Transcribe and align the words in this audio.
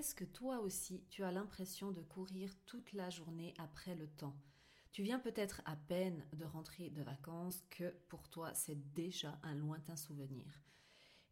est-ce 0.00 0.14
que 0.14 0.24
toi 0.24 0.60
aussi 0.60 1.04
tu 1.10 1.24
as 1.24 1.30
l'impression 1.30 1.92
de 1.92 2.00
courir 2.00 2.54
toute 2.64 2.94
la 2.94 3.10
journée 3.10 3.52
après 3.58 3.94
le 3.94 4.08
temps? 4.08 4.34
Tu 4.92 5.02
viens 5.02 5.18
peut-être 5.18 5.60
à 5.66 5.76
peine 5.76 6.24
de 6.32 6.46
rentrer 6.46 6.88
de 6.88 7.02
vacances 7.02 7.62
que 7.68 7.90
pour 8.08 8.26
toi 8.30 8.54
c'est 8.54 8.92
déjà 8.94 9.38
un 9.42 9.54
lointain 9.54 9.96
souvenir. 9.96 10.46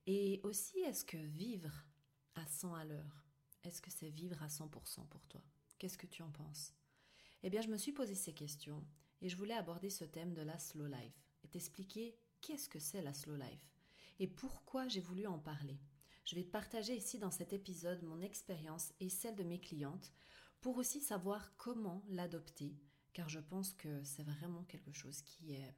Et 0.06 0.42
aussi, 0.42 0.80
est-ce 0.80 1.06
que 1.06 1.16
vivre 1.16 1.72
à 2.34 2.46
100 2.46 2.74
à 2.74 2.84
l'heure, 2.84 3.24
est-ce 3.64 3.80
que 3.80 3.90
c'est 3.90 4.10
vivre 4.10 4.42
à 4.42 4.48
100% 4.48 5.08
pour 5.08 5.26
toi? 5.28 5.40
Qu'est-ce 5.78 5.96
que 5.96 6.06
tu 6.06 6.22
en 6.22 6.30
penses? 6.30 6.74
Eh 7.42 7.48
bien, 7.48 7.62
je 7.62 7.68
me 7.68 7.78
suis 7.78 7.92
posé 7.92 8.14
ces 8.14 8.34
questions 8.34 8.84
et 9.22 9.30
je 9.30 9.36
voulais 9.38 9.54
aborder 9.54 9.88
ce 9.88 10.04
thème 10.04 10.34
de 10.34 10.42
la 10.42 10.58
slow 10.58 10.88
life 10.88 11.24
et 11.42 11.48
t'expliquer 11.48 12.18
qu'est-ce 12.42 12.68
que 12.68 12.80
c'est 12.80 13.00
la 13.00 13.14
slow 13.14 13.36
life 13.36 13.78
et 14.18 14.26
pourquoi 14.26 14.88
j'ai 14.88 15.00
voulu 15.00 15.26
en 15.26 15.38
parler. 15.38 15.80
Je 16.28 16.34
vais 16.34 16.44
partager 16.44 16.94
ici 16.94 17.18
dans 17.18 17.30
cet 17.30 17.54
épisode 17.54 18.02
mon 18.02 18.20
expérience 18.20 18.92
et 19.00 19.08
celle 19.08 19.34
de 19.34 19.44
mes 19.44 19.58
clientes 19.58 20.12
pour 20.60 20.76
aussi 20.76 21.00
savoir 21.00 21.56
comment 21.56 22.04
l'adopter, 22.10 22.76
car 23.14 23.30
je 23.30 23.40
pense 23.40 23.72
que 23.72 24.04
c'est 24.04 24.24
vraiment 24.24 24.62
quelque 24.64 24.92
chose 24.92 25.22
qui 25.22 25.54
est 25.54 25.74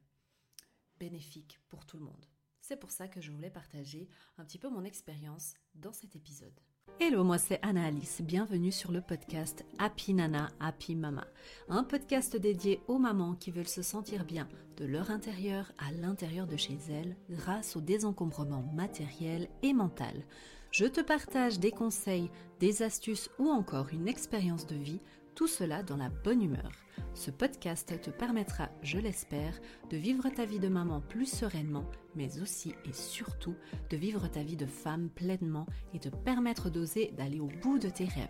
bénéfique 0.98 1.60
pour 1.68 1.86
tout 1.86 1.98
le 1.98 2.04
monde. 2.04 2.26
C'est 2.60 2.80
pour 2.80 2.90
ça 2.90 3.06
que 3.06 3.20
je 3.20 3.30
voulais 3.30 3.48
partager 3.48 4.08
un 4.38 4.44
petit 4.44 4.58
peu 4.58 4.68
mon 4.68 4.82
expérience 4.82 5.54
dans 5.76 5.92
cet 5.92 6.16
épisode. 6.16 6.60
Hello, 7.02 7.24
moi 7.24 7.38
c'est 7.38 7.58
Anna 7.62 7.86
Alice. 7.86 8.20
Bienvenue 8.20 8.70
sur 8.70 8.92
le 8.92 9.00
podcast 9.00 9.64
Happy 9.78 10.14
Nana, 10.14 10.50
Happy 10.60 10.94
Mama. 10.94 11.26
Un 11.68 11.82
podcast 11.82 12.36
dédié 12.36 12.80
aux 12.88 12.98
mamans 12.98 13.34
qui 13.34 13.50
veulent 13.50 13.66
se 13.66 13.82
sentir 13.82 14.24
bien 14.24 14.46
de 14.76 14.84
leur 14.84 15.10
intérieur 15.10 15.72
à 15.78 15.92
l'intérieur 15.92 16.46
de 16.46 16.56
chez 16.56 16.78
elles 16.90 17.16
grâce 17.30 17.74
au 17.74 17.80
désencombrement 17.80 18.64
matériel 18.74 19.48
et 19.62 19.72
mental. 19.72 20.24
Je 20.70 20.84
te 20.84 21.00
partage 21.00 21.58
des 21.58 21.72
conseils, 21.72 22.30
des 22.60 22.82
astuces 22.82 23.30
ou 23.38 23.48
encore 23.48 23.88
une 23.92 24.06
expérience 24.06 24.66
de 24.66 24.76
vie 24.76 25.00
tout 25.34 25.46
cela 25.46 25.82
dans 25.82 25.96
la 25.96 26.08
bonne 26.08 26.42
humeur. 26.42 26.70
Ce 27.14 27.30
podcast 27.30 28.00
te 28.00 28.10
permettra, 28.10 28.68
je 28.82 28.98
l'espère, 28.98 29.58
de 29.90 29.96
vivre 29.96 30.28
ta 30.28 30.44
vie 30.44 30.60
de 30.60 30.68
maman 30.68 31.00
plus 31.00 31.26
sereinement, 31.26 31.84
mais 32.14 32.40
aussi 32.40 32.74
et 32.84 32.92
surtout 32.92 33.56
de 33.90 33.96
vivre 33.96 34.28
ta 34.28 34.42
vie 34.42 34.56
de 34.56 34.66
femme 34.66 35.08
pleinement 35.10 35.66
et 35.92 35.98
te 35.98 36.08
permettre 36.08 36.70
d'oser 36.70 37.12
d'aller 37.16 37.40
au 37.40 37.48
bout 37.62 37.78
de 37.78 37.88
tes 37.88 38.04
rêves. 38.04 38.28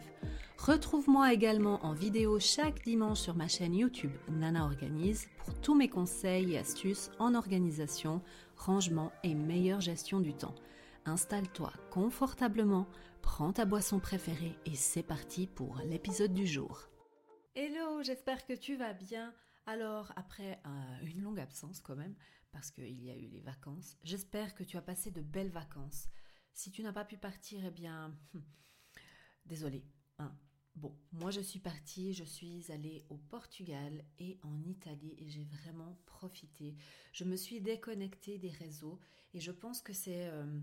Retrouve-moi 0.59 1.33
également 1.33 1.85
en 1.85 1.93
vidéo 1.93 2.39
chaque 2.39 2.85
dimanche 2.85 3.21
sur 3.21 3.35
ma 3.35 3.49
chaîne 3.49 3.75
YouTube 3.75 4.13
Nana 4.29 4.65
Organise 4.65 5.27
pour 5.39 5.55
tous 5.61 5.75
mes 5.75 5.89
conseils 5.89 6.55
et 6.55 6.59
astuces 6.59 7.11
en 7.19 7.35
organisation, 7.35 8.23
rangement 8.57 9.13
et 9.25 9.35
meilleure 9.35 9.81
gestion 9.81 10.21
du 10.21 10.35
temps. 10.35 10.55
Installe-toi 11.07 11.73
confortablement, 11.91 12.87
prends 13.23 13.53
ta 13.53 13.65
boisson 13.65 14.01
préférée 14.01 14.57
et 14.67 14.75
c'est 14.75 15.03
parti 15.03 15.47
pour 15.47 15.79
l'épisode 15.87 16.35
du 16.35 16.47
jour. 16.47 16.90
Hello, 17.57 18.01
j'espère 18.05 18.47
que 18.47 18.53
tu 18.53 18.77
vas 18.77 18.93
bien. 18.93 19.35
Alors, 19.67 20.13
après 20.15 20.63
euh, 20.65 21.05
une 21.05 21.21
longue 21.21 21.41
absence 21.41 21.81
quand 21.81 21.97
même, 21.97 22.15
parce 22.53 22.71
qu'il 22.71 23.03
y 23.03 23.11
a 23.11 23.17
eu 23.17 23.27
les 23.27 23.41
vacances, 23.41 23.97
j'espère 24.05 24.55
que 24.55 24.63
tu 24.63 24.77
as 24.77 24.83
passé 24.83 25.11
de 25.11 25.21
belles 25.21 25.51
vacances. 25.51 26.07
Si 26.53 26.71
tu 26.71 26.85
n'as 26.85 26.93
pas 26.93 27.05
pu 27.05 27.17
partir, 27.17 27.65
eh 27.67 27.73
bien, 27.73 28.17
désolé. 29.47 29.85
Hein. 30.21 30.33
Bon, 30.77 30.97
moi 31.11 31.33
je 31.33 31.41
suis 31.41 31.59
partie, 31.59 32.15
je 32.15 32.23
suis 32.23 32.71
allée 32.71 33.05
au 33.09 33.17
Portugal 33.17 34.05
et 34.21 34.39
en 34.45 34.63
Italie 34.63 35.17
et 35.19 35.29
j'ai 35.29 35.45
vraiment 35.45 35.99
profité. 36.07 36.77
Je 37.13 37.25
me 37.25 37.35
suis 37.35 37.61
déconnectée 37.61 38.39
des 38.39 38.51
réseaux 38.51 39.01
et 39.35 39.41
je 39.41 39.51
pense 39.51 39.83
que 39.83 39.93
c'est 39.93 40.29
euh, 40.29 40.61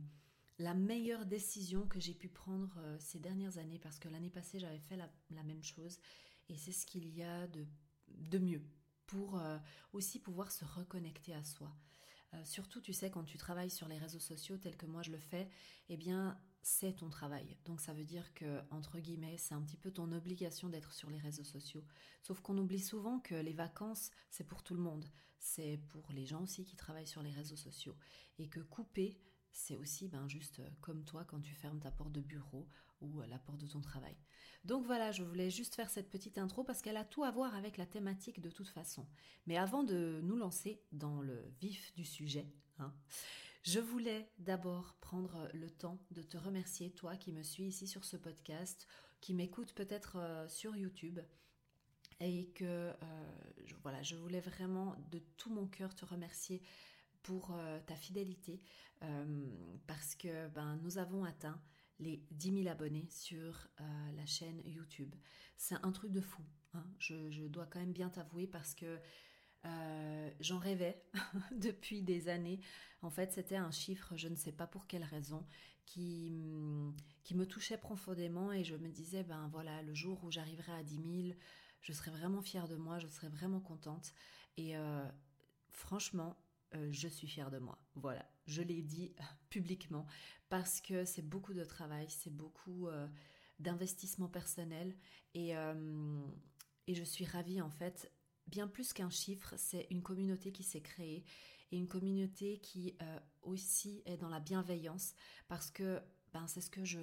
la 0.57 0.73
meilleure 0.73 1.25
décision 1.25 1.85
que 1.85 1.99
j'ai 1.99 2.13
pu 2.13 2.29
prendre 2.29 2.77
euh, 2.77 2.95
ces 3.01 3.19
dernières 3.19 3.57
années 3.57 3.77
parce 3.77 3.99
que 3.99 4.07
l'année 4.07 4.29
passée 4.29 4.57
j'avais 4.57 4.79
fait 4.79 4.95
la 4.95 5.43
même 5.43 5.63
chose 5.63 5.99
et 6.49 6.57
c'est 6.57 6.71
ce 6.71 6.85
qu'il 6.85 7.07
y 7.09 7.23
a 7.23 7.47
de, 7.47 7.65
de 8.07 8.37
mieux 8.37 8.63
pour 9.05 9.39
euh, 9.39 9.57
aussi 9.93 10.19
pouvoir 10.19 10.51
se 10.51 10.65
reconnecter 10.65 11.33
à 11.33 11.43
soi. 11.43 11.73
Euh, 12.33 12.43
surtout, 12.43 12.81
tu 12.81 12.93
sais, 12.93 13.09
quand 13.09 13.23
tu 13.23 13.37
travailles 13.37 13.69
sur 13.69 13.87
les 13.87 13.97
réseaux 13.97 14.19
sociaux 14.19 14.57
tel 14.57 14.75
que 14.75 14.85
moi 14.85 15.01
je 15.01 15.11
le 15.11 15.17
fais, 15.17 15.49
eh 15.89 15.97
bien, 15.97 16.37
c'est 16.61 16.93
ton 16.93 17.09
travail. 17.09 17.57
Donc 17.63 17.79
ça 17.79 17.93
veut 17.93 18.03
dire 18.03 18.33
que, 18.33 18.61
entre 18.69 18.99
guillemets, 18.99 19.37
c'est 19.37 19.53
un 19.53 19.61
petit 19.61 19.77
peu 19.77 19.91
ton 19.91 20.11
obligation 20.11 20.67
d'être 20.67 20.91
sur 20.91 21.09
les 21.09 21.19
réseaux 21.19 21.45
sociaux. 21.45 21.85
Sauf 22.21 22.41
qu'on 22.41 22.57
oublie 22.57 22.81
souvent 22.81 23.19
que 23.19 23.35
les 23.35 23.53
vacances, 23.53 24.11
c'est 24.29 24.43
pour 24.43 24.63
tout 24.63 24.73
le 24.73 24.81
monde. 24.81 25.05
C'est 25.39 25.79
pour 25.89 26.11
les 26.11 26.25
gens 26.25 26.43
aussi 26.43 26.65
qui 26.65 26.75
travaillent 26.75 27.07
sur 27.07 27.23
les 27.23 27.31
réseaux 27.31 27.55
sociaux. 27.55 27.95
Et 28.37 28.49
que 28.49 28.59
couper, 28.59 29.17
c'est 29.53 29.77
aussi 29.77 30.09
ben, 30.09 30.27
juste 30.27 30.61
comme 30.81 31.05
toi 31.05 31.23
quand 31.23 31.39
tu 31.39 31.55
fermes 31.55 31.79
ta 31.79 31.91
porte 31.91 32.11
de 32.11 32.21
bureau 32.21 32.67
ou 33.01 33.21
la 33.21 33.39
porte 33.39 33.59
de 33.59 33.67
ton 33.67 33.81
travail. 33.81 34.15
Donc 34.63 34.85
voilà, 34.85 35.11
je 35.11 35.23
voulais 35.23 35.49
juste 35.49 35.75
faire 35.75 35.89
cette 35.89 36.09
petite 36.09 36.37
intro 36.37 36.63
parce 36.63 36.81
qu'elle 36.81 36.97
a 36.97 37.05
tout 37.05 37.23
à 37.23 37.31
voir 37.31 37.55
avec 37.55 37.77
la 37.77 37.85
thématique 37.85 38.41
de 38.41 38.49
toute 38.49 38.67
façon. 38.67 39.07
Mais 39.45 39.57
avant 39.57 39.83
de 39.83 40.19
nous 40.23 40.35
lancer 40.35 40.81
dans 40.91 41.21
le 41.21 41.41
vif 41.61 41.93
du 41.95 42.03
sujet, 42.03 42.51
hein, 42.79 42.93
je 43.63 43.79
voulais 43.79 44.29
d'abord 44.39 44.95
prendre 45.01 45.49
le 45.53 45.69
temps 45.69 45.99
de 46.11 46.21
te 46.21 46.37
remercier, 46.37 46.91
toi 46.91 47.15
qui 47.15 47.31
me 47.31 47.43
suis 47.43 47.65
ici 47.65 47.87
sur 47.87 48.05
ce 48.05 48.17
podcast, 48.17 48.87
qui 49.21 49.33
m'écoute 49.33 49.73
peut-être 49.73 50.17
euh, 50.17 50.47
sur 50.47 50.75
YouTube. 50.75 51.19
Et 52.19 52.47
que 52.55 52.63
euh, 52.63 52.93
voilà, 53.83 54.01
je 54.01 54.15
voulais 54.15 54.39
vraiment 54.39 54.95
de 55.11 55.19
tout 55.37 55.51
mon 55.51 55.67
cœur 55.67 55.93
te 55.93 56.03
remercier 56.03 56.63
pour 57.21 57.51
euh, 57.51 57.79
ta 57.85 57.95
fidélité 57.95 58.61
parce 59.85 60.15
que 60.15 60.47
ben, 60.47 60.77
nous 60.77 60.97
avons 60.97 61.23
atteint 61.23 61.61
les 61.99 62.23
10 62.31 62.63
000 62.63 62.67
abonnés 62.67 63.07
sur 63.09 63.67
euh, 63.81 64.11
la 64.15 64.25
chaîne 64.25 64.61
YouTube. 64.65 65.13
C'est 65.57 65.75
un 65.83 65.91
truc 65.91 66.11
de 66.11 66.21
fou. 66.21 66.43
Hein. 66.73 66.85
Je, 66.99 67.47
dois 67.47 67.65
quand 67.65 67.79
même 67.79 67.93
bien 67.93 68.09
t'avouer 68.09 68.47
parce 68.47 68.75
que 68.75 68.99
euh, 69.65 70.31
j'en 70.39 70.59
rêvais 70.59 71.03
depuis 71.51 72.01
des 72.01 72.29
années. 72.29 72.59
En 73.01 73.09
fait, 73.09 73.31
c'était 73.33 73.55
un 73.55 73.71
chiffre, 73.71 74.15
je 74.15 74.27
ne 74.27 74.35
sais 74.35 74.51
pas 74.51 74.67
pour 74.67 74.87
quelle 74.87 75.03
raison, 75.03 75.45
qui, 75.85 76.33
qui 77.23 77.35
me 77.35 77.45
touchait 77.45 77.77
profondément 77.77 78.51
et 78.51 78.63
je 78.63 78.75
me 78.75 78.89
disais, 78.89 79.23
ben 79.23 79.47
voilà, 79.51 79.81
le 79.83 79.93
jour 79.93 80.23
où 80.23 80.31
j'arriverai 80.31 80.73
à 80.73 80.83
10 80.83 80.95
000, 81.27 81.37
je 81.81 81.93
serai 81.93 82.11
vraiment 82.11 82.41
fière 82.41 82.67
de 82.67 82.75
moi, 82.75 82.99
je 82.99 83.07
serai 83.07 83.29
vraiment 83.29 83.59
contente. 83.59 84.13
Et 84.57 84.75
euh, 84.75 85.07
franchement, 85.69 86.35
je 86.91 87.07
suis 87.07 87.27
fière 87.27 87.49
de 87.49 87.59
moi. 87.59 87.79
Voilà, 87.95 88.25
je 88.47 88.61
l'ai 88.61 88.81
dit 88.81 89.13
publiquement 89.49 90.07
parce 90.49 90.81
que 90.81 91.05
c'est 91.05 91.21
beaucoup 91.21 91.53
de 91.53 91.63
travail, 91.63 92.07
c'est 92.09 92.33
beaucoup 92.33 92.87
euh, 92.87 93.07
d'investissement 93.59 94.27
personnel 94.27 94.95
et, 95.33 95.55
euh, 95.55 96.21
et 96.87 96.95
je 96.95 97.03
suis 97.03 97.25
ravie 97.25 97.61
en 97.61 97.69
fait. 97.69 98.11
Bien 98.47 98.67
plus 98.67 98.93
qu'un 98.93 99.09
chiffre, 99.09 99.53
c'est 99.57 99.87
une 99.91 100.01
communauté 100.01 100.53
qui 100.53 100.63
s'est 100.63 100.81
créée 100.81 101.25
et 101.71 101.77
une 101.77 101.89
communauté 101.89 102.59
qui 102.59 102.95
euh, 103.01 103.19
aussi 103.41 104.01
est 104.05 104.15
dans 104.15 104.29
la 104.29 104.39
bienveillance 104.39 105.13
parce 105.49 105.69
que 105.69 106.01
ben, 106.33 106.47
c'est 106.47 106.61
ce 106.61 106.69
que 106.69 106.85
je 106.85 106.99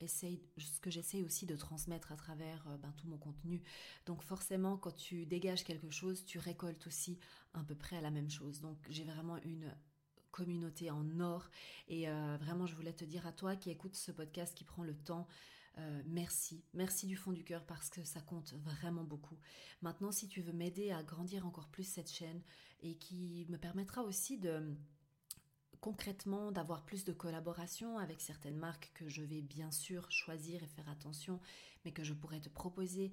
essaye, 0.00 0.42
ce 0.56 0.80
que 0.80 0.90
j'essaye 0.90 1.22
aussi 1.22 1.46
de 1.46 1.54
transmettre 1.54 2.10
à 2.10 2.16
travers 2.16 2.66
ben, 2.78 2.92
tout 2.96 3.06
mon 3.06 3.18
contenu. 3.18 3.62
Donc 4.06 4.22
forcément, 4.22 4.76
quand 4.76 4.96
tu 4.96 5.26
dégages 5.26 5.62
quelque 5.62 5.90
chose, 5.90 6.24
tu 6.24 6.38
récoltes 6.38 6.86
aussi 6.88 7.18
à 7.52 7.62
peu 7.62 7.76
près 7.76 8.00
la 8.00 8.10
même 8.10 8.30
chose. 8.30 8.60
Donc 8.60 8.78
j'ai 8.88 9.04
vraiment 9.04 9.36
une 9.44 9.72
communauté 10.30 10.90
en 10.90 11.20
or. 11.20 11.48
Et 11.88 12.08
euh, 12.08 12.36
vraiment, 12.40 12.66
je 12.66 12.74
voulais 12.74 12.92
te 12.92 13.04
dire 13.04 13.26
à 13.26 13.32
toi 13.32 13.56
qui 13.56 13.70
écoute 13.70 13.94
ce 13.94 14.12
podcast, 14.12 14.54
qui 14.54 14.64
prend 14.64 14.82
le 14.82 14.94
temps, 14.94 15.26
euh, 15.78 16.02
merci, 16.06 16.64
merci 16.74 17.06
du 17.06 17.16
fond 17.16 17.32
du 17.32 17.44
cœur 17.44 17.64
parce 17.64 17.90
que 17.90 18.02
ça 18.04 18.20
compte 18.20 18.54
vraiment 18.54 19.04
beaucoup. 19.04 19.38
Maintenant, 19.82 20.12
si 20.12 20.28
tu 20.28 20.42
veux 20.42 20.52
m'aider 20.52 20.90
à 20.90 21.02
grandir 21.02 21.46
encore 21.46 21.68
plus 21.68 21.84
cette 21.84 22.10
chaîne 22.10 22.42
et 22.82 22.96
qui 22.96 23.46
me 23.48 23.56
permettra 23.56 24.02
aussi 24.02 24.38
de 24.38 24.74
concrètement 25.80 26.52
d'avoir 26.52 26.84
plus 26.84 27.04
de 27.04 27.12
collaboration 27.12 27.98
avec 27.98 28.20
certaines 28.20 28.58
marques 28.58 28.90
que 28.94 29.08
je 29.08 29.22
vais 29.22 29.40
bien 29.40 29.70
sûr 29.70 30.10
choisir 30.10 30.62
et 30.62 30.66
faire 30.66 30.88
attention, 30.88 31.40
mais 31.84 31.92
que 31.92 32.04
je 32.04 32.12
pourrais 32.12 32.40
te 32.40 32.50
proposer. 32.50 33.12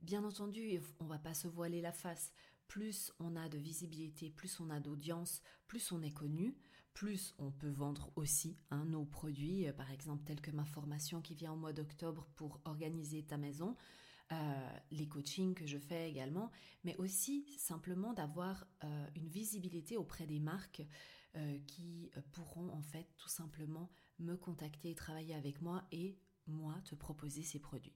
Bien 0.00 0.24
entendu, 0.24 0.80
on 1.00 1.06
va 1.06 1.18
pas 1.18 1.34
se 1.34 1.48
voiler 1.48 1.80
la 1.80 1.92
face 1.92 2.32
plus 2.68 3.12
on 3.18 3.36
a 3.36 3.48
de 3.48 3.58
visibilité, 3.58 4.30
plus 4.30 4.60
on 4.60 4.70
a 4.70 4.80
d'audience, 4.80 5.42
plus 5.66 5.92
on 5.92 6.02
est 6.02 6.12
connu, 6.12 6.56
plus 6.96 7.34
on 7.38 7.50
peut 7.50 7.70
vendre 7.70 8.10
aussi 8.16 8.58
hein, 8.70 8.86
nos 8.86 9.04
produits, 9.04 9.68
euh, 9.68 9.72
par 9.72 9.90
exemple 9.90 10.24
tels 10.24 10.40
que 10.40 10.50
ma 10.50 10.64
formation 10.64 11.20
qui 11.20 11.34
vient 11.34 11.52
au 11.52 11.56
mois 11.56 11.74
d'octobre 11.74 12.26
pour 12.36 12.60
organiser 12.64 13.22
ta 13.22 13.36
maison, 13.36 13.76
euh, 14.32 14.78
les 14.90 15.06
coachings 15.06 15.54
que 15.54 15.66
je 15.66 15.78
fais 15.78 16.08
également, 16.08 16.50
mais 16.84 16.96
aussi 16.96 17.46
simplement 17.58 18.14
d'avoir 18.14 18.66
euh, 18.82 19.06
une 19.14 19.28
visibilité 19.28 19.96
auprès 19.96 20.26
des 20.26 20.40
marques 20.40 20.82
qui 21.66 22.10
pourront 22.32 22.70
en 22.70 22.80
fait 22.80 23.06
tout 23.18 23.28
simplement 23.28 23.90
me 24.18 24.36
contacter 24.38 24.92
et 24.92 24.94
travailler 24.94 25.34
avec 25.34 25.60
moi 25.60 25.86
et 25.92 26.18
moi 26.46 26.80
te 26.86 26.94
proposer 26.94 27.42
ces 27.42 27.58
produits. 27.58 27.92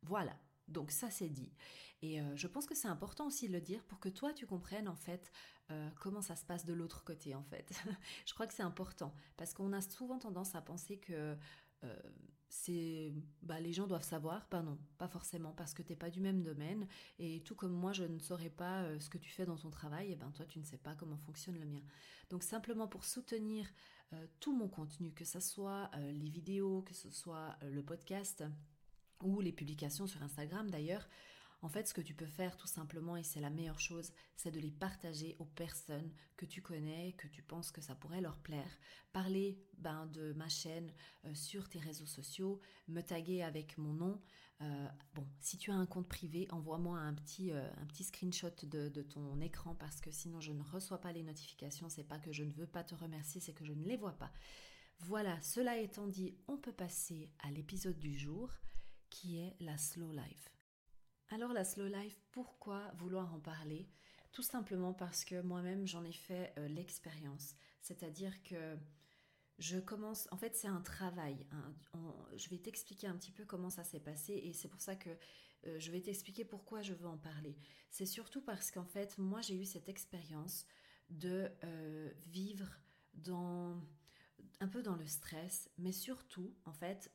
Voilà, 0.00 0.34
donc 0.68 0.90
ça 0.90 1.10
c'est 1.10 1.28
dit. 1.28 1.52
Et 2.02 2.20
euh, 2.20 2.36
je 2.36 2.46
pense 2.46 2.66
que 2.66 2.74
c'est 2.74 2.88
important 2.88 3.26
aussi 3.26 3.48
de 3.48 3.52
le 3.52 3.60
dire 3.60 3.82
pour 3.84 3.98
que 3.98 4.08
toi 4.08 4.32
tu 4.32 4.46
comprennes 4.46 4.88
en 4.88 4.94
fait 4.94 5.32
euh, 5.70 5.90
comment 6.00 6.22
ça 6.22 6.36
se 6.36 6.44
passe 6.44 6.64
de 6.64 6.72
l'autre 6.72 7.04
côté 7.04 7.34
en 7.34 7.42
fait. 7.42 7.72
je 8.26 8.34
crois 8.34 8.46
que 8.46 8.54
c'est 8.54 8.62
important 8.62 9.12
parce 9.36 9.52
qu'on 9.52 9.72
a 9.72 9.80
souvent 9.80 10.18
tendance 10.18 10.54
à 10.54 10.60
penser 10.60 10.98
que 10.98 11.36
euh, 11.84 11.96
c'est 12.48 13.12
bah, 13.42 13.60
les 13.60 13.72
gens 13.72 13.86
doivent 13.86 14.04
savoir, 14.04 14.46
ben 14.50 14.62
non, 14.62 14.78
pas 14.96 15.08
forcément 15.08 15.52
parce 15.52 15.74
que 15.74 15.82
t'es 15.82 15.96
pas 15.96 16.08
du 16.08 16.20
même 16.20 16.42
domaine 16.42 16.86
et 17.18 17.42
tout 17.42 17.54
comme 17.54 17.72
moi 17.72 17.92
je 17.92 18.04
ne 18.04 18.18
saurais 18.18 18.50
pas 18.50 18.98
ce 19.00 19.10
que 19.10 19.18
tu 19.18 19.30
fais 19.30 19.44
dans 19.44 19.56
ton 19.56 19.70
travail, 19.70 20.12
et 20.12 20.16
ben 20.16 20.30
toi 20.30 20.46
tu 20.46 20.58
ne 20.58 20.64
sais 20.64 20.78
pas 20.78 20.94
comment 20.94 21.18
fonctionne 21.18 21.58
le 21.58 21.66
mien. 21.66 21.82
Donc 22.30 22.42
simplement 22.42 22.88
pour 22.88 23.04
soutenir 23.04 23.66
tout 24.40 24.56
mon 24.56 24.68
contenu, 24.68 25.12
que 25.12 25.26
ce 25.26 25.40
soit 25.40 25.90
les 25.94 26.30
vidéos, 26.30 26.82
que 26.82 26.94
ce 26.94 27.10
soit 27.10 27.58
le 27.62 27.82
podcast 27.82 28.42
ou 29.22 29.40
les 29.40 29.52
publications 29.52 30.06
sur 30.06 30.22
Instagram 30.22 30.70
d'ailleurs, 30.70 31.08
en 31.60 31.68
fait, 31.68 31.88
ce 31.88 31.94
que 31.94 32.00
tu 32.00 32.14
peux 32.14 32.26
faire 32.26 32.56
tout 32.56 32.68
simplement, 32.68 33.16
et 33.16 33.24
c'est 33.24 33.40
la 33.40 33.50
meilleure 33.50 33.80
chose, 33.80 34.12
c'est 34.36 34.52
de 34.52 34.60
les 34.60 34.70
partager 34.70 35.34
aux 35.40 35.44
personnes 35.44 36.12
que 36.36 36.46
tu 36.46 36.62
connais, 36.62 37.14
que 37.14 37.26
tu 37.26 37.42
penses 37.42 37.72
que 37.72 37.80
ça 37.80 37.96
pourrait 37.96 38.20
leur 38.20 38.38
plaire. 38.38 38.78
Parler 39.12 39.58
ben, 39.76 40.06
de 40.06 40.32
ma 40.34 40.48
chaîne 40.48 40.92
euh, 41.24 41.34
sur 41.34 41.68
tes 41.68 41.80
réseaux 41.80 42.06
sociaux, 42.06 42.60
me 42.86 43.00
taguer 43.00 43.42
avec 43.42 43.76
mon 43.76 43.92
nom. 43.92 44.22
Euh, 44.60 44.88
bon, 45.14 45.26
si 45.40 45.58
tu 45.58 45.72
as 45.72 45.74
un 45.74 45.86
compte 45.86 46.08
privé, 46.08 46.46
envoie-moi 46.52 46.96
un 46.96 47.14
petit, 47.14 47.50
euh, 47.50 47.68
un 47.80 47.86
petit 47.86 48.04
screenshot 48.04 48.54
de, 48.62 48.88
de, 48.88 49.02
ton 49.02 49.40
écran 49.40 49.74
parce 49.74 50.00
que 50.00 50.12
sinon 50.12 50.40
je 50.40 50.52
ne 50.52 50.62
reçois 50.62 51.00
pas 51.00 51.12
les 51.12 51.24
notifications. 51.24 51.88
C'est 51.88 52.04
pas 52.04 52.18
que 52.20 52.32
je 52.32 52.44
ne 52.44 52.52
veux 52.52 52.66
pas 52.68 52.84
te 52.84 52.94
remercier, 52.94 53.40
c'est 53.40 53.52
que 53.52 53.64
je 53.64 53.72
ne 53.72 53.84
les 53.84 53.96
vois 53.96 54.16
pas. 54.16 54.30
Voilà, 55.00 55.40
cela 55.42 55.76
étant 55.78 56.06
dit, 56.06 56.36
on 56.46 56.56
peut 56.56 56.72
passer 56.72 57.30
à 57.40 57.50
l'épisode 57.50 57.98
du 57.98 58.16
jour 58.16 58.50
qui 59.10 59.38
est 59.38 59.56
la 59.60 59.76
slow 59.76 60.12
life. 60.12 60.54
Alors 61.30 61.52
la 61.52 61.64
slow 61.64 61.86
life, 61.86 62.20
pourquoi 62.30 62.90
vouloir 62.96 63.34
en 63.34 63.40
parler? 63.40 63.88
Tout 64.32 64.42
simplement 64.42 64.94
parce 64.94 65.24
que 65.24 65.40
moi-même 65.42 65.86
j'en 65.86 66.04
ai 66.04 66.12
fait 66.12 66.52
euh, 66.58 66.68
l'expérience. 66.68 67.54
C'est-à-dire 67.80 68.42
que 68.42 68.76
je 69.58 69.78
commence, 69.78 70.28
en 70.30 70.36
fait 70.36 70.54
c'est 70.54 70.68
un 70.68 70.80
travail. 70.80 71.46
je 72.36 72.48
vais 72.48 72.58
t'expliquer 72.58 73.08
un 73.08 73.16
petit 73.16 73.32
peu 73.32 73.44
comment 73.44 73.70
ça 73.70 73.84
s'est 73.84 74.00
passé 74.00 74.34
et 74.34 74.52
c'est 74.52 74.68
pour 74.68 74.80
ça 74.80 74.96
que 74.96 75.10
euh, 75.66 75.78
je 75.78 75.90
vais 75.90 76.00
t'expliquer 76.00 76.44
pourquoi 76.44 76.82
je 76.82 76.94
veux 76.94 77.08
en 77.08 77.18
parler. 77.18 77.56
C'est 77.90 78.06
surtout 78.06 78.40
parce 78.40 78.70
qu'en 78.70 78.84
fait 78.84 79.18
moi 79.18 79.40
j'ai 79.40 79.56
eu 79.56 79.64
cette 79.64 79.88
expérience 79.88 80.66
de 81.10 81.50
euh, 81.64 82.10
vivre 82.26 82.68
dans 83.14 83.82
un 84.60 84.68
peu 84.68 84.82
dans 84.82 84.96
le 84.96 85.06
stress, 85.06 85.70
mais 85.78 85.92
surtout 85.92 86.54
en 86.64 86.72
fait 86.72 87.10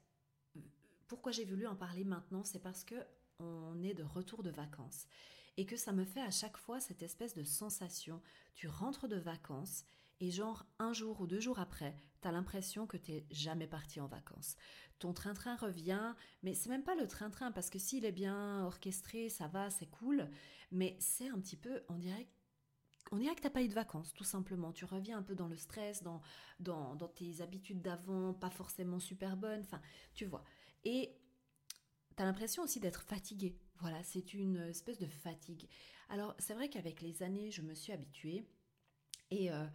pourquoi 1.13 1.31
j'ai 1.31 1.45
voulu 1.45 1.67
en 1.67 1.75
parler 1.75 2.03
maintenant, 2.03 2.43
c'est 2.43 2.63
parce 2.63 2.83
que 2.83 2.95
on 3.37 3.83
est 3.83 3.93
de 3.93 4.01
retour 4.01 4.41
de 4.41 4.49
vacances 4.49 5.05
et 5.57 5.65
que 5.67 5.77
ça 5.77 5.91
me 5.91 6.05
fait 6.05 6.23
à 6.23 6.31
chaque 6.31 6.57
fois 6.57 6.79
cette 6.79 7.03
espèce 7.03 7.35
de 7.35 7.43
sensation. 7.43 8.19
Tu 8.55 8.67
rentres 8.67 9.07
de 9.07 9.17
vacances 9.17 9.85
et 10.21 10.31
genre 10.31 10.65
un 10.79 10.91
jour 10.91 11.21
ou 11.21 11.27
deux 11.27 11.39
jours 11.39 11.59
après, 11.59 11.95
t'as 12.21 12.31
l'impression 12.31 12.87
que 12.87 12.97
t'es 12.97 13.27
jamais 13.29 13.67
parti 13.67 14.01
en 14.01 14.07
vacances. 14.07 14.55
Ton 14.97 15.13
train-train 15.13 15.55
revient, 15.55 16.15
mais 16.41 16.55
c'est 16.55 16.69
même 16.71 16.83
pas 16.83 16.95
le 16.95 17.05
train-train 17.05 17.51
parce 17.51 17.69
que 17.69 17.77
s'il 17.77 18.05
est 18.05 18.11
bien 18.11 18.65
orchestré, 18.65 19.29
ça 19.29 19.47
va, 19.47 19.69
c'est 19.69 19.91
cool, 19.91 20.27
mais 20.71 20.97
c'est 20.99 21.29
un 21.29 21.39
petit 21.39 21.57
peu, 21.57 21.83
on 21.89 21.99
dirait 21.99 22.27
on 23.11 23.17
dirait 23.17 23.35
que 23.35 23.41
t'as 23.41 23.51
pas 23.51 23.61
eu 23.61 23.67
de 23.67 23.75
vacances, 23.75 24.11
tout 24.13 24.23
simplement. 24.23 24.71
Tu 24.71 24.85
reviens 24.85 25.19
un 25.19 25.21
peu 25.21 25.35
dans 25.35 25.47
le 25.47 25.55
stress, 25.55 26.01
dans, 26.01 26.21
dans, 26.59 26.95
dans 26.95 27.07
tes 27.07 27.41
habitudes 27.41 27.81
d'avant, 27.81 28.33
pas 28.33 28.49
forcément 28.49 28.99
super 28.99 29.37
bonnes, 29.37 29.61
enfin, 29.61 29.81
tu 30.15 30.25
vois. 30.25 30.43
Et 30.85 31.15
T'as 32.15 32.25
l'impression 32.25 32.63
aussi 32.63 32.79
d'être 32.79 33.01
fatigué. 33.01 33.57
Voilà, 33.79 34.01
c'est 34.03 34.33
une 34.33 34.57
espèce 34.57 34.99
de 34.99 35.07
fatigue. 35.07 35.67
Alors, 36.09 36.35
c'est 36.37 36.53
vrai 36.53 36.69
qu'avec 36.69 37.01
les 37.01 37.23
années, 37.23 37.49
je 37.49 37.61
me 37.61 37.73
suis 37.73 37.91
habituée. 37.91 38.45
Et 39.31 39.51
euh, 39.51 39.65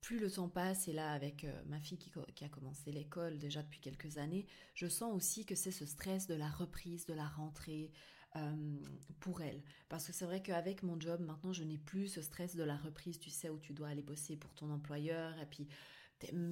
plus 0.00 0.18
le 0.18 0.30
temps 0.30 0.48
passe, 0.48 0.86
et 0.88 0.92
là, 0.92 1.12
avec 1.12 1.44
euh, 1.44 1.62
ma 1.66 1.80
fille 1.80 1.98
qui, 1.98 2.44
a 2.44 2.48
commencé 2.48 2.92
l'école 2.92 3.38
déjà 3.38 3.62
depuis 3.62 3.80
quelques 3.80 4.18
années, 4.18 4.46
je 4.74 4.86
sens 4.86 5.14
aussi 5.14 5.46
que 5.46 5.54
c'est 5.54 5.70
ce 5.70 5.86
stress 5.86 6.26
de 6.26 6.34
la 6.34 6.50
reprise, 6.50 7.06
de 7.06 7.14
la 7.14 7.26
rentrée 7.26 7.90
euh, 8.36 8.76
pour 9.20 9.40
elle. 9.40 9.62
Parce 9.88 10.06
que 10.06 10.12
c'est 10.12 10.26
vrai 10.26 10.42
qu'avec 10.42 10.82
mon 10.82 11.00
job, 11.00 11.20
maintenant, 11.22 11.54
je 11.54 11.64
n'ai 11.64 11.78
plus 11.78 12.08
ce 12.08 12.20
stress 12.20 12.54
de 12.54 12.64
la 12.64 12.76
reprise, 12.76 13.18
tu 13.18 13.30
sais, 13.30 13.48
où 13.48 13.58
tu 13.58 13.72
dois 13.72 13.88
aller 13.88 14.02
bosser 14.02 14.36
pour 14.36 14.52
ton 14.54 14.70
employeur. 14.70 15.38
Et 15.38 15.46
puis, 15.46 15.68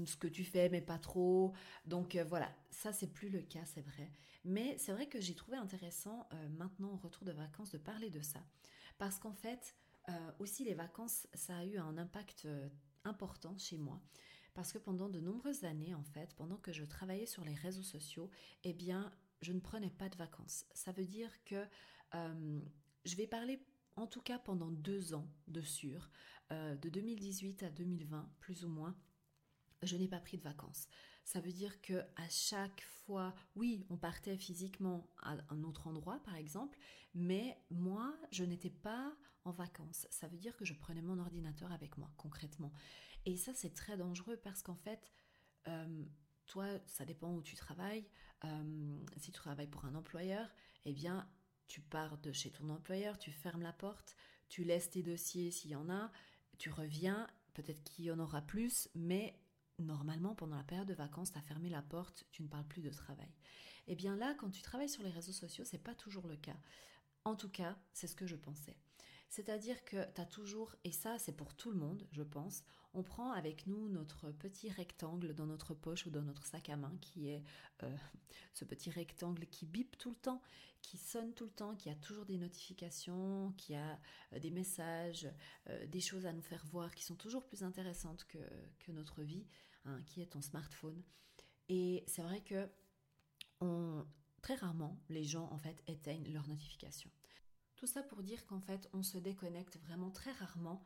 ce 0.06 0.16
que 0.16 0.28
tu 0.28 0.44
fais, 0.44 0.68
mais 0.68 0.80
pas 0.80 0.98
trop. 0.98 1.52
Donc 1.86 2.16
voilà, 2.28 2.50
ça 2.70 2.92
c'est 2.92 3.12
plus 3.12 3.28
le 3.28 3.42
cas, 3.42 3.64
c'est 3.64 3.82
vrai. 3.82 4.10
Mais 4.44 4.76
c'est 4.78 4.92
vrai 4.92 5.06
que 5.06 5.20
j'ai 5.20 5.34
trouvé 5.34 5.56
intéressant 5.56 6.28
euh, 6.32 6.48
maintenant 6.50 6.92
au 6.92 6.96
retour 6.96 7.24
de 7.24 7.32
vacances 7.32 7.72
de 7.72 7.78
parler 7.78 8.10
de 8.10 8.22
ça. 8.22 8.40
Parce 8.98 9.18
qu'en 9.18 9.34
fait, 9.34 9.76
euh, 10.08 10.32
aussi 10.38 10.64
les 10.64 10.74
vacances, 10.74 11.26
ça 11.34 11.58
a 11.58 11.64
eu 11.64 11.78
un 11.78 11.98
impact 11.98 12.46
euh, 12.46 12.68
important 13.04 13.56
chez 13.58 13.76
moi. 13.76 14.00
Parce 14.54 14.72
que 14.72 14.78
pendant 14.78 15.08
de 15.08 15.20
nombreuses 15.20 15.64
années, 15.64 15.94
en 15.94 16.02
fait, 16.02 16.34
pendant 16.34 16.56
que 16.56 16.72
je 16.72 16.84
travaillais 16.84 17.26
sur 17.26 17.44
les 17.44 17.54
réseaux 17.54 17.82
sociaux, 17.82 18.30
eh 18.64 18.72
bien, 18.72 19.12
je 19.42 19.52
ne 19.52 19.60
prenais 19.60 19.90
pas 19.90 20.08
de 20.08 20.16
vacances. 20.16 20.64
Ça 20.72 20.92
veut 20.92 21.06
dire 21.06 21.30
que 21.44 21.64
je 22.12 23.14
vais 23.14 23.28
parler 23.28 23.64
en 23.94 24.08
tout 24.08 24.20
cas 24.20 24.40
pendant 24.40 24.72
deux 24.72 25.14
ans 25.14 25.28
de 25.46 25.62
sûr, 25.62 26.10
de 26.50 26.88
2018 26.88 27.62
à 27.62 27.70
2020 27.70 28.28
plus 28.40 28.64
ou 28.64 28.68
moins, 28.68 28.96
je 29.82 29.96
n'ai 29.96 30.08
pas 30.08 30.20
pris 30.20 30.36
de 30.36 30.42
vacances. 30.42 30.88
Ça 31.24 31.40
veut 31.40 31.52
dire 31.52 31.80
que 31.80 32.00
à 32.16 32.28
chaque 32.28 32.82
fois, 32.82 33.34
oui, 33.56 33.86
on 33.90 33.96
partait 33.96 34.36
physiquement 34.36 35.08
à 35.22 35.36
un 35.50 35.62
autre 35.64 35.86
endroit, 35.86 36.20
par 36.24 36.36
exemple, 36.36 36.78
mais 37.14 37.58
moi, 37.70 38.14
je 38.30 38.44
n'étais 38.44 38.70
pas 38.70 39.14
en 39.44 39.52
vacances. 39.52 40.06
Ça 40.10 40.28
veut 40.28 40.38
dire 40.38 40.56
que 40.56 40.64
je 40.64 40.74
prenais 40.74 41.02
mon 41.02 41.18
ordinateur 41.18 41.72
avec 41.72 41.96
moi, 41.98 42.10
concrètement. 42.16 42.72
Et 43.26 43.36
ça, 43.36 43.52
c'est 43.54 43.74
très 43.74 43.96
dangereux 43.96 44.36
parce 44.36 44.62
qu'en 44.62 44.76
fait, 44.76 45.12
euh, 45.68 46.04
toi, 46.46 46.66
ça 46.86 47.04
dépend 47.04 47.32
où 47.32 47.42
tu 47.42 47.56
travailles. 47.56 48.06
Euh, 48.44 48.98
si 49.16 49.30
tu 49.30 49.38
travailles 49.38 49.66
pour 49.68 49.84
un 49.84 49.94
employeur, 49.94 50.48
eh 50.84 50.92
bien, 50.92 51.28
tu 51.68 51.80
pars 51.80 52.18
de 52.18 52.32
chez 52.32 52.50
ton 52.50 52.68
employeur, 52.70 53.18
tu 53.18 53.30
fermes 53.30 53.62
la 53.62 53.72
porte, 53.72 54.16
tu 54.48 54.64
laisses 54.64 54.90
tes 54.90 55.02
dossiers 55.02 55.50
s'il 55.50 55.70
y 55.70 55.76
en 55.76 55.88
a, 55.88 56.10
tu 56.58 56.70
reviens, 56.70 57.28
peut-être 57.54 57.82
qu'il 57.84 58.06
y 58.06 58.10
en 58.10 58.18
aura 58.18 58.42
plus, 58.42 58.88
mais 58.94 59.38
normalement, 59.80 60.34
pendant 60.34 60.56
la 60.56 60.64
période 60.64 60.88
de 60.88 60.94
vacances, 60.94 61.32
tu 61.32 61.38
as 61.38 61.42
fermé 61.42 61.68
la 61.68 61.82
porte, 61.82 62.24
tu 62.30 62.42
ne 62.42 62.48
parles 62.48 62.66
plus 62.66 62.82
de 62.82 62.90
travail. 62.90 63.30
Eh 63.86 63.94
bien 63.94 64.16
là, 64.16 64.34
quand 64.34 64.50
tu 64.50 64.62
travailles 64.62 64.88
sur 64.88 65.02
les 65.02 65.10
réseaux 65.10 65.32
sociaux, 65.32 65.64
c'est 65.64 65.82
pas 65.82 65.94
toujours 65.94 66.26
le 66.26 66.36
cas. 66.36 66.56
En 67.24 67.36
tout 67.36 67.48
cas, 67.50 67.76
c'est 67.92 68.06
ce 68.06 68.16
que 68.16 68.26
je 68.26 68.36
pensais. 68.36 68.76
C'est-à-dire 69.30 69.84
que 69.84 70.04
tu 70.12 70.20
as 70.20 70.26
toujours, 70.26 70.74
et 70.82 70.90
ça 70.90 71.18
c'est 71.18 71.32
pour 71.32 71.54
tout 71.54 71.70
le 71.70 71.78
monde, 71.78 72.04
je 72.10 72.22
pense, 72.22 72.64
on 72.94 73.04
prend 73.04 73.30
avec 73.30 73.68
nous 73.68 73.88
notre 73.88 74.32
petit 74.32 74.68
rectangle 74.70 75.34
dans 75.34 75.46
notre 75.46 75.72
poche 75.72 76.06
ou 76.06 76.10
dans 76.10 76.22
notre 76.22 76.46
sac 76.46 76.68
à 76.68 76.76
main, 76.76 76.92
qui 77.00 77.28
est 77.28 77.44
euh, 77.84 77.96
ce 78.54 78.64
petit 78.64 78.90
rectangle 78.90 79.46
qui 79.46 79.66
bip 79.66 79.96
tout 79.98 80.10
le 80.10 80.16
temps, 80.16 80.42
qui 80.82 80.98
sonne 80.98 81.32
tout 81.34 81.44
le 81.44 81.52
temps, 81.52 81.76
qui 81.76 81.90
a 81.90 81.94
toujours 81.94 82.26
des 82.26 82.38
notifications, 82.38 83.52
qui 83.56 83.76
a 83.76 84.00
euh, 84.32 84.40
des 84.40 84.50
messages, 84.50 85.28
euh, 85.68 85.86
des 85.86 86.00
choses 86.00 86.26
à 86.26 86.32
nous 86.32 86.42
faire 86.42 86.66
voir 86.66 86.92
qui 86.94 87.04
sont 87.04 87.16
toujours 87.16 87.44
plus 87.44 87.62
intéressantes 87.62 88.24
que, 88.24 88.38
que 88.80 88.90
notre 88.90 89.22
vie. 89.22 89.46
Qui 90.06 90.22
est 90.22 90.32
ton 90.32 90.42
smartphone. 90.42 91.02
Et 91.68 92.04
c'est 92.06 92.22
vrai 92.22 92.40
que 92.42 92.68
on, 93.60 94.04
très 94.42 94.54
rarement, 94.54 95.00
les 95.08 95.24
gens 95.24 95.48
en 95.52 95.58
fait 95.58 95.82
éteignent 95.86 96.30
leurs 96.32 96.48
notifications. 96.48 97.10
Tout 97.76 97.86
ça 97.86 98.02
pour 98.02 98.22
dire 98.22 98.44
qu'en 98.46 98.60
fait, 98.60 98.88
on 98.92 99.02
se 99.02 99.18
déconnecte 99.18 99.78
vraiment 99.78 100.10
très 100.10 100.32
rarement 100.32 100.84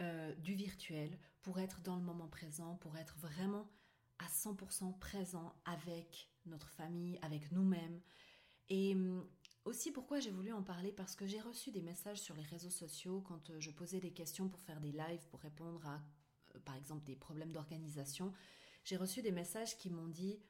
euh, 0.00 0.34
du 0.36 0.54
virtuel 0.54 1.16
pour 1.42 1.60
être 1.60 1.80
dans 1.82 1.96
le 1.96 2.02
moment 2.02 2.28
présent, 2.28 2.76
pour 2.76 2.96
être 2.96 3.16
vraiment 3.18 3.70
à 4.18 4.26
100% 4.26 4.98
présent 4.98 5.54
avec 5.64 6.30
notre 6.46 6.68
famille, 6.70 7.18
avec 7.22 7.52
nous-mêmes. 7.52 8.00
Et 8.68 8.94
hum, 8.94 9.24
aussi 9.64 9.92
pourquoi 9.92 10.18
j'ai 10.18 10.30
voulu 10.30 10.52
en 10.52 10.62
parler? 10.62 10.90
Parce 10.90 11.14
que 11.14 11.26
j'ai 11.26 11.40
reçu 11.40 11.70
des 11.70 11.82
messages 11.82 12.20
sur 12.20 12.34
les 12.34 12.42
réseaux 12.42 12.70
sociaux 12.70 13.20
quand 13.20 13.50
euh, 13.50 13.60
je 13.60 13.70
posais 13.70 14.00
des 14.00 14.12
questions 14.12 14.48
pour 14.48 14.60
faire 14.62 14.80
des 14.80 14.92
lives, 14.92 15.26
pour 15.30 15.40
répondre 15.40 15.86
à 15.86 16.00
par 16.64 16.76
exemple 16.76 17.04
des 17.04 17.16
problèmes 17.16 17.52
d'organisation, 17.52 18.32
j'ai 18.84 18.96
reçu 18.96 19.22
des 19.22 19.32
messages 19.32 19.76
qui 19.76 19.90
m'ont 19.90 20.08
dit 20.08 20.40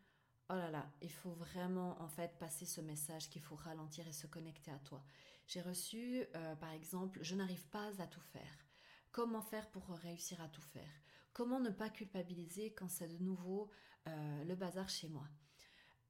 Oh 0.51 0.55
là 0.55 0.71
là, 0.71 0.91
il 1.01 1.13
faut 1.13 1.33
vraiment 1.33 2.01
en 2.03 2.09
fait 2.09 2.39
passer 2.39 2.67
ce 2.67 2.81
message 2.81 3.31
qu'il 3.31 3.43
faut 3.43 3.57
ralentir 3.57 4.07
et 4.09 4.13
se 4.13 4.27
connecter 4.27 4.71
à 4.71 4.79
toi. 4.79 5.05
J'ai 5.47 5.63
reçu 5.63 6.25
euh, 6.35 6.57
par 6.57 6.73
exemple 6.73 7.19
Je 7.23 7.35
n'arrive 7.35 7.67
pas 7.69 7.91
à 8.01 8.07
tout 8.07 8.21
faire. 8.21 8.67
Comment 9.13 9.43
faire 9.43 9.71
pour 9.71 9.89
réussir 9.89 10.41
à 10.41 10.49
tout 10.49 10.63
faire? 10.63 11.03
Comment 11.33 11.61
ne 11.61 11.71
pas 11.71 11.91
culpabiliser 11.91 12.73
quand 12.73 12.89
c'est 12.89 13.09
de 13.09 13.23
nouveau 13.23 13.71
euh, 14.09 14.45
le 14.45 14.55
bazar 14.55 14.89
chez 14.89 15.09
moi? 15.09 15.29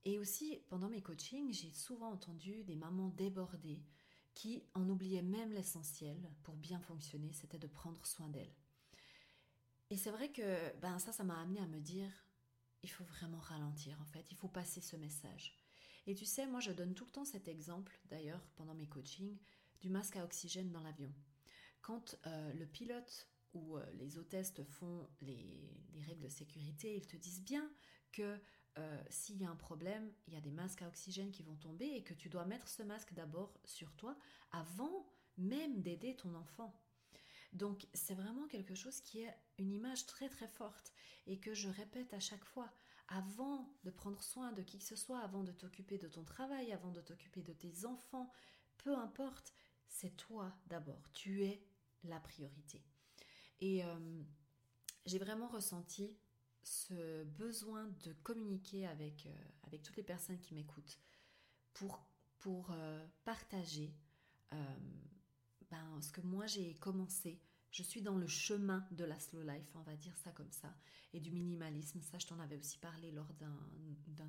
Et 0.04 0.18
aussi, 0.18 0.60
pendant 0.68 0.88
mes 0.88 1.02
coachings, 1.02 1.52
j'ai 1.52 1.72
souvent 1.72 2.10
entendu 2.12 2.64
des 2.64 2.74
mamans 2.74 3.10
débordées 3.10 3.84
qui 4.34 4.64
en 4.74 4.88
oubliaient 4.88 5.22
même 5.22 5.52
l'essentiel 5.52 6.16
pour 6.42 6.56
bien 6.56 6.80
fonctionner, 6.80 7.32
c'était 7.32 7.58
de 7.58 7.66
prendre 7.66 8.04
soin 8.06 8.28
d'elles. 8.28 8.54
Et 9.92 9.98
c'est 9.98 10.10
vrai 10.10 10.32
que 10.32 10.74
ben 10.78 10.98
ça, 10.98 11.12
ça 11.12 11.22
m'a 11.22 11.38
amené 11.38 11.60
à 11.60 11.66
me 11.66 11.78
dire, 11.78 12.10
il 12.82 12.88
faut 12.88 13.04
vraiment 13.04 13.40
ralentir 13.40 14.00
en 14.00 14.06
fait, 14.06 14.24
il 14.30 14.38
faut 14.38 14.48
passer 14.48 14.80
ce 14.80 14.96
message. 14.96 15.54
Et 16.06 16.14
tu 16.14 16.24
sais, 16.24 16.46
moi 16.46 16.60
je 16.60 16.72
donne 16.72 16.94
tout 16.94 17.04
le 17.04 17.10
temps 17.10 17.26
cet 17.26 17.46
exemple, 17.46 18.00
d'ailleurs 18.06 18.40
pendant 18.56 18.72
mes 18.72 18.88
coachings, 18.88 19.36
du 19.82 19.90
masque 19.90 20.16
à 20.16 20.24
oxygène 20.24 20.72
dans 20.72 20.80
l'avion. 20.80 21.12
Quand 21.82 22.16
euh, 22.26 22.54
le 22.54 22.64
pilote 22.64 23.28
ou 23.52 23.76
euh, 23.76 23.84
les 23.92 24.16
hôtesses 24.16 24.54
font 24.70 25.06
les, 25.20 25.70
règles 26.06 26.22
de 26.22 26.30
sécurité, 26.30 26.96
ils 26.96 27.06
te 27.06 27.18
disent 27.18 27.42
bien 27.42 27.70
que 28.12 28.40
euh, 28.78 29.02
s'il 29.10 29.42
y 29.42 29.44
a 29.44 29.50
un 29.50 29.56
problème, 29.56 30.10
il 30.26 30.32
y 30.32 30.38
a 30.38 30.40
des 30.40 30.52
masques 30.52 30.80
à 30.80 30.88
oxygène 30.88 31.32
qui 31.32 31.42
vont 31.42 31.56
tomber 31.56 31.84
et 31.84 32.02
que 32.02 32.14
tu 32.14 32.30
dois 32.30 32.46
mettre 32.46 32.66
ce 32.66 32.82
masque 32.82 33.12
d'abord 33.12 33.60
sur 33.66 33.94
toi 33.96 34.16
avant 34.52 35.06
même 35.36 35.82
d'aider 35.82 36.16
ton 36.16 36.34
enfant. 36.34 36.74
Donc 37.52 37.86
c'est 37.92 38.14
vraiment 38.14 38.46
quelque 38.48 38.74
chose 38.74 39.00
qui 39.00 39.20
est 39.20 39.34
une 39.58 39.72
image 39.72 40.06
très 40.06 40.28
très 40.28 40.48
forte 40.48 40.92
et 41.26 41.38
que 41.38 41.54
je 41.54 41.68
répète 41.68 42.14
à 42.14 42.20
chaque 42.20 42.44
fois. 42.44 42.72
Avant 43.08 43.76
de 43.84 43.90
prendre 43.90 44.22
soin 44.22 44.52
de 44.52 44.62
qui 44.62 44.78
que 44.78 44.84
ce 44.84 44.96
soit, 44.96 45.20
avant 45.20 45.42
de 45.42 45.52
t'occuper 45.52 45.98
de 45.98 46.08
ton 46.08 46.24
travail, 46.24 46.72
avant 46.72 46.90
de 46.90 47.00
t'occuper 47.02 47.42
de 47.42 47.52
tes 47.52 47.84
enfants, 47.84 48.32
peu 48.78 48.96
importe, 48.96 49.52
c'est 49.86 50.16
toi 50.16 50.56
d'abord. 50.66 51.10
Tu 51.12 51.44
es 51.44 51.62
la 52.04 52.20
priorité. 52.20 52.82
Et 53.60 53.84
euh, 53.84 54.22
j'ai 55.04 55.18
vraiment 55.18 55.48
ressenti 55.48 56.16
ce 56.62 57.24
besoin 57.24 57.86
de 58.04 58.12
communiquer 58.22 58.86
avec, 58.86 59.26
euh, 59.26 59.44
avec 59.64 59.82
toutes 59.82 59.96
les 59.96 60.02
personnes 60.02 60.38
qui 60.38 60.54
m'écoutent 60.54 60.98
pour, 61.74 62.04
pour 62.38 62.70
euh, 62.70 63.06
partager 63.24 63.94
ben, 65.72 66.02
ce 66.02 66.12
que 66.12 66.20
moi 66.20 66.46
j'ai 66.46 66.74
commencé. 66.74 67.40
Je 67.70 67.82
suis 67.82 68.02
dans 68.02 68.16
le 68.16 68.26
chemin 68.26 68.86
de 68.90 69.04
la 69.04 69.18
slow 69.18 69.40
life, 69.40 69.74
on 69.74 69.80
va 69.80 69.96
dire 69.96 70.14
ça 70.18 70.30
comme 70.30 70.52
ça, 70.52 70.76
et 71.14 71.20
du 71.20 71.30
minimalisme. 71.30 72.02
Ça, 72.02 72.18
je 72.18 72.26
t'en 72.26 72.38
avais 72.38 72.58
aussi 72.58 72.76
parlé 72.76 73.10
lors 73.10 73.32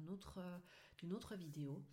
autre, 0.08 0.40
d'une 0.98 1.12
autre 1.12 1.36
vidéo. 1.36 1.86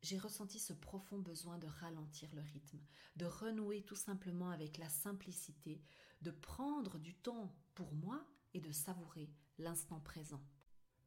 j'ai 0.00 0.16
ressenti 0.16 0.60
ce 0.60 0.72
profond 0.72 1.18
besoin 1.18 1.58
de 1.58 1.66
ralentir 1.66 2.32
le 2.36 2.42
rythme, 2.42 2.78
de 3.16 3.26
renouer 3.26 3.82
tout 3.82 3.96
simplement 3.96 4.50
avec 4.50 4.78
la 4.78 4.88
simplicité, 4.88 5.82
de 6.22 6.30
prendre 6.30 6.98
du 7.00 7.16
temps 7.16 7.52
pour 7.74 7.92
moi 7.94 8.24
et 8.54 8.60
de 8.60 8.70
savourer 8.70 9.28
l'instant 9.58 9.98
présent. 9.98 10.40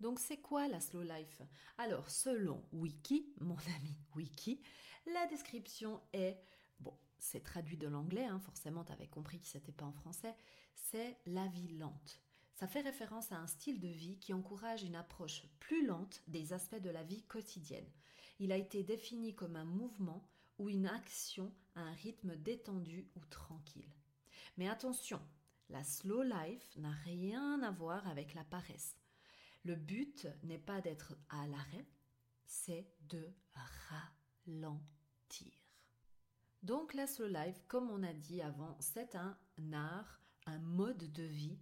Donc 0.02 0.20
c'est 0.20 0.42
quoi 0.42 0.68
la 0.68 0.82
slow 0.82 1.04
life? 1.04 1.42
Alors 1.78 2.10
selon 2.10 2.66
Wiki, 2.74 3.34
mon 3.40 3.56
ami 3.78 3.96
Wiki, 4.16 4.62
la 5.06 5.28
description 5.28 6.02
est, 6.12 6.38
bon, 6.82 6.94
c'est 7.20 7.44
traduit 7.44 7.78
de 7.78 7.88
l'anglais, 7.88 8.26
hein, 8.26 8.40
forcément 8.40 8.84
tu 8.84 8.92
avais 8.92 9.08
compris 9.08 9.40
que 9.40 9.48
c'était 9.48 9.72
pas 9.72 9.86
en 9.86 9.94
français, 9.94 10.36
c'est 10.76 11.18
la 11.26 11.48
vie 11.48 11.78
lente. 11.78 12.22
Ça 12.54 12.68
fait 12.68 12.82
référence 12.82 13.32
à 13.32 13.38
un 13.38 13.48
style 13.48 13.80
de 13.80 13.88
vie 13.88 14.20
qui 14.20 14.34
encourage 14.34 14.84
une 14.84 14.96
approche 14.96 15.44
plus 15.60 15.86
lente 15.86 16.22
des 16.28 16.54
aspects 16.54 16.82
de 16.82 16.90
la 16.90 17.04
vie 17.04 17.24
quotidienne. 17.24 17.90
Il 18.40 18.52
a 18.52 18.58
été 18.58 18.84
défini 18.84 19.34
comme 19.34 19.56
un 19.56 19.66
mouvement 19.66 20.28
ou 20.60 20.70
une 20.70 20.86
action 20.86 21.52
à 21.76 21.82
un 21.82 21.94
rythme 21.94 22.36
détendu 22.36 23.08
ou 23.16 23.26
tranquille. 23.26 23.96
Mais 24.58 24.70
attention, 24.70 25.20
la 25.70 25.84
slow 25.84 26.22
life 26.22 26.78
n'a 26.78 26.92
rien 26.92 27.64
à 27.64 27.72
voir 27.72 28.08
avec 28.08 28.34
la 28.34 28.44
paresse. 28.44 28.96
Le 29.64 29.76
but 29.76 30.28
n'est 30.44 30.60
pas 30.60 30.82
d'être 30.82 31.16
à 31.30 31.48
l'arrêt, 31.48 31.88
c'est 32.46 32.86
de 33.10 33.28
ralentir. 34.46 35.61
Donc 36.64 36.94
la 36.94 37.08
slow 37.08 37.28
life, 37.28 37.64
comme 37.68 37.90
on 37.90 38.04
a 38.04 38.14
dit 38.14 38.42
avant, 38.42 38.78
c'est 38.80 39.16
un 39.16 39.36
art, 39.74 40.20
un 40.46 40.60
mode 40.60 41.12
de 41.12 41.24
vie, 41.24 41.58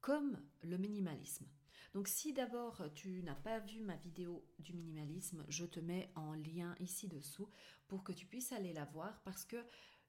comme 0.00 0.38
le 0.62 0.76
minimalisme. 0.76 1.46
Donc 1.92 2.06
si 2.06 2.32
d'abord 2.32 2.82
tu 2.94 3.22
n'as 3.22 3.34
pas 3.34 3.58
vu 3.58 3.80
ma 3.80 3.96
vidéo 3.96 4.44
du 4.58 4.72
minimalisme, 4.72 5.44
je 5.48 5.64
te 5.64 5.80
mets 5.80 6.10
en 6.14 6.34
lien 6.34 6.74
ici 6.78 7.08
dessous 7.08 7.48
pour 7.88 8.04
que 8.04 8.12
tu 8.12 8.26
puisses 8.26 8.52
aller 8.52 8.72
la 8.72 8.84
voir 8.84 9.20
parce 9.24 9.44
que 9.44 9.56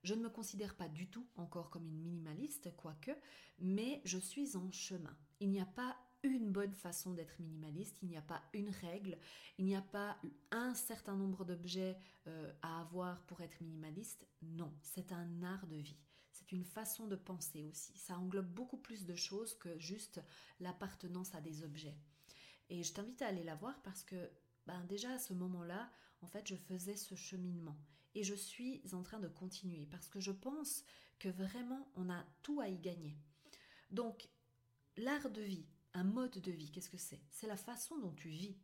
je 0.03 0.13
ne 0.13 0.21
me 0.21 0.29
considère 0.29 0.75
pas 0.75 0.89
du 0.89 1.07
tout 1.07 1.27
encore 1.35 1.71
comme 1.71 1.87
une 1.87 1.99
minimaliste, 1.99 2.75
quoique, 2.75 3.11
mais 3.59 4.01
je 4.05 4.19
suis 4.19 4.55
en 4.55 4.71
chemin. 4.71 5.17
Il 5.39 5.49
n'y 5.49 5.59
a 5.59 5.65
pas 5.65 5.95
une 6.32 6.51
bonne 6.51 6.74
façon 6.74 7.13
d'être 7.13 7.39
minimaliste, 7.39 7.98
il 8.01 8.10
n'y 8.10 8.17
a 8.17 8.22
pas 8.22 8.41
une 8.53 8.70
règle, 8.70 9.17
il 9.58 9.65
n'y 9.65 9.75
a 9.75 9.82
pas 9.82 10.17
un 10.51 10.74
certain 10.74 11.15
nombre 11.15 11.46
d'objets 11.46 11.98
euh, 12.27 12.51
à 12.62 12.82
avoir 12.82 13.22
pour 13.24 13.41
être 13.41 13.60
minimaliste. 13.62 14.27
Non, 14.41 14.74
c'est 14.82 15.12
un 15.12 15.44
art 15.44 15.67
de 15.67 15.77
vie. 15.77 15.98
C'est 16.32 16.51
une 16.51 16.65
façon 16.65 17.08
de 17.08 17.15
penser 17.15 17.63
aussi. 17.63 17.98
Ça 17.98 18.17
englobe 18.17 18.48
beaucoup 18.48 18.77
plus 18.77 19.05
de 19.05 19.15
choses 19.15 19.58
que 19.58 19.77
juste 19.79 20.22
l'appartenance 20.60 21.34
à 21.34 21.41
des 21.41 21.63
objets. 21.63 21.98
Et 22.70 22.84
je 22.84 22.94
t'invite 22.94 23.22
à 23.22 23.27
aller 23.27 23.44
la 23.44 23.55
voir 23.55 23.82
parce 23.84 24.03
que 24.03 24.29
ben 24.65 24.84
déjà 24.86 25.13
à 25.13 25.20
ce 25.20 25.34
moment-là, 25.34 25.89
en 26.22 26.27
fait, 26.27 26.48
je 26.48 26.55
faisais 26.55 26.96
ce 26.96 27.15
cheminement 27.15 27.77
et 28.15 28.24
je 28.24 28.34
suis 28.34 28.82
en 28.94 29.03
train 29.03 29.20
de 29.20 29.27
continuer 29.27 29.86
parce 29.91 30.08
que 30.08 30.20
je 30.20 30.32
pense 30.32 30.84
que 31.20 31.29
vraiment 31.29 31.88
on 31.96 32.10
a 32.10 32.25
tout 32.41 32.60
à 32.60 32.70
y 32.70 32.79
gagner. 32.79 33.15
Donc, 33.91 34.27
l'art 34.98 35.29
de 35.29 35.41
vie, 35.41 35.67
un 35.95 36.03
mode 36.03 36.39
de 36.39 36.51
vie, 36.51 36.69
qu'est-ce 36.71 36.89
que 36.89 36.97
c'est? 36.97 37.21
C'est 37.29 37.47
la 37.47 37.57
façon 37.57 37.97
dont 37.97 38.13
tu 38.13 38.29
vis, 38.29 38.57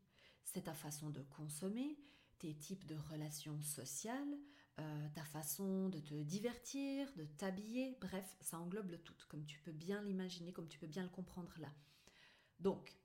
c'est 0.43 0.63
ta 0.63 0.73
façon 0.73 1.09
de 1.09 1.21
consommer, 1.21 1.97
tes 2.39 2.53
types 2.55 2.85
de 2.85 2.95
relations 2.95 3.61
sociales, 3.61 4.37
euh, 4.79 5.07
ta 5.15 5.23
façon 5.23 5.89
de 5.89 5.99
te 5.99 6.13
divertir, 6.13 7.11
de 7.15 7.25
t'habiller, 7.25 7.97
bref, 8.01 8.37
ça 8.41 8.59
englobe 8.59 8.91
le 8.91 8.97
tout, 8.97 9.15
comme 9.29 9.45
tu 9.45 9.59
peux 9.59 9.71
bien 9.71 10.01
l'imaginer, 10.03 10.51
comme 10.51 10.67
tu 10.67 10.77
peux 10.77 10.87
bien 10.87 11.03
le 11.03 11.09
comprendre 11.09 11.53
là. 11.59 11.71
Donc, 12.59 12.97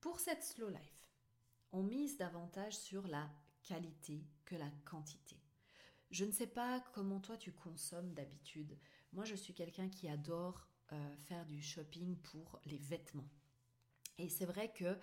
pour 0.00 0.20
cette 0.20 0.44
slow 0.44 0.68
life, 0.68 1.08
on 1.72 1.82
mise 1.82 2.16
davantage 2.16 2.78
sur 2.78 3.08
la 3.08 3.28
qualité 3.64 4.24
que 4.44 4.54
la 4.54 4.70
quantité. 4.84 5.40
Je 6.10 6.24
ne 6.24 6.30
sais 6.30 6.46
pas 6.46 6.80
comment 6.92 7.18
toi 7.18 7.36
tu 7.36 7.52
consommes 7.52 8.14
d'habitude. 8.14 8.78
Moi, 9.12 9.24
je 9.24 9.34
suis 9.34 9.54
quelqu'un 9.54 9.88
qui 9.88 10.08
adore 10.08 10.68
euh, 10.92 11.16
faire 11.16 11.44
du 11.46 11.60
shopping 11.60 12.16
pour 12.18 12.60
les 12.66 12.78
vêtements. 12.78 13.28
Et 14.18 14.28
c'est 14.28 14.46
vrai 14.46 14.72
que 14.72 14.98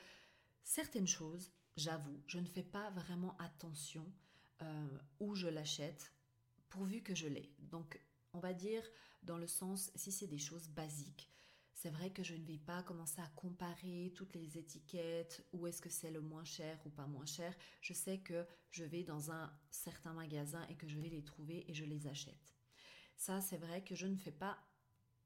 certaines 0.63 1.07
choses, 1.07 1.51
j'avoue, 1.77 2.21
je 2.27 2.39
ne 2.39 2.47
fais 2.47 2.63
pas 2.63 2.89
vraiment 2.91 3.37
attention 3.37 4.05
euh, 4.61 4.97
où 5.19 5.35
je 5.35 5.47
l'achète, 5.47 6.13
pourvu 6.69 7.01
que 7.01 7.15
je 7.15 7.27
l'ai. 7.27 7.53
Donc, 7.59 7.99
on 8.33 8.39
va 8.39 8.53
dire 8.53 8.83
dans 9.23 9.37
le 9.37 9.47
sens, 9.47 9.91
si 9.95 10.11
c'est 10.11 10.27
des 10.27 10.37
choses 10.37 10.69
basiques, 10.69 11.29
c'est 11.73 11.89
vrai 11.89 12.11
que 12.11 12.21
je 12.21 12.35
ne 12.35 12.45
vais 12.45 12.59
pas 12.59 12.83
commencer 12.83 13.19
à 13.21 13.27
comparer 13.35 14.13
toutes 14.15 14.35
les 14.35 14.57
étiquettes, 14.57 15.43
où 15.51 15.65
est-ce 15.65 15.81
que 15.81 15.89
c'est 15.89 16.11
le 16.11 16.21
moins 16.21 16.43
cher 16.43 16.79
ou 16.85 16.89
pas 16.89 17.07
moins 17.07 17.25
cher. 17.25 17.55
Je 17.81 17.93
sais 17.93 18.19
que 18.19 18.45
je 18.69 18.83
vais 18.83 19.03
dans 19.03 19.31
un 19.31 19.51
certain 19.71 20.13
magasin 20.13 20.63
et 20.69 20.75
que 20.75 20.87
je 20.87 20.99
vais 20.99 21.09
les 21.09 21.23
trouver 21.23 21.65
et 21.67 21.73
je 21.73 21.85
les 21.85 22.05
achète. 22.05 22.55
Ça, 23.17 23.41
c'est 23.41 23.57
vrai 23.57 23.83
que 23.83 23.95
je 23.95 24.05
ne 24.05 24.15
fais 24.15 24.31
pas 24.31 24.59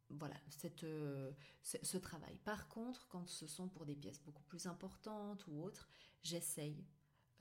voilà, 0.09 0.35
euh, 0.83 1.31
ce, 1.63 1.97
travail. 1.97 2.37
Par 2.43 2.67
contre, 2.67 3.07
quand 3.07 3.27
ce 3.27 3.47
sont 3.47 3.67
pour 3.67 3.85
des 3.85 3.95
pièces 3.95 4.21
beaucoup 4.23 4.43
plus 4.43 4.67
importantes 4.67 5.45
ou 5.47 5.63
autres, 5.63 5.89
j'essaye 6.23 6.85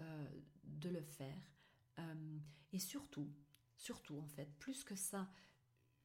euh, 0.01 0.29
de 0.65 0.89
le 0.89 1.03
faire. 1.03 1.53
Euh, 1.99 2.39
et 2.73 2.79
surtout, 2.79 3.31
surtout 3.77 4.19
en 4.19 4.27
fait, 4.27 4.51
plus 4.59 4.83
que 4.85 4.97
ça, 4.97 5.31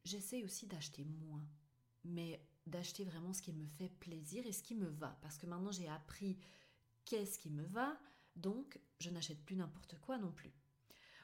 j'essaye 0.03 0.43
aussi 0.43 0.67
d'acheter 0.67 1.05
moins. 1.05 1.47
Mais 2.03 2.45
d'acheter 2.65 3.03
vraiment 3.03 3.33
ce 3.33 3.41
qui 3.41 3.53
me 3.53 3.65
fait 3.65 3.89
plaisir 3.89 4.45
et 4.45 4.51
ce 4.51 4.63
qui 4.63 4.75
me 4.75 4.87
va. 4.87 5.17
Parce 5.21 5.37
que 5.37 5.47
maintenant 5.47 5.71
j'ai 5.71 5.87
appris 5.87 6.37
qu'est-ce 7.05 7.39
qui 7.39 7.49
me 7.49 7.63
va, 7.63 7.99
donc 8.35 8.79
je 8.99 9.09
n'achète 9.09 9.43
plus 9.43 9.55
n'importe 9.55 9.97
quoi 9.99 10.17
non 10.17 10.31
plus. 10.31 10.53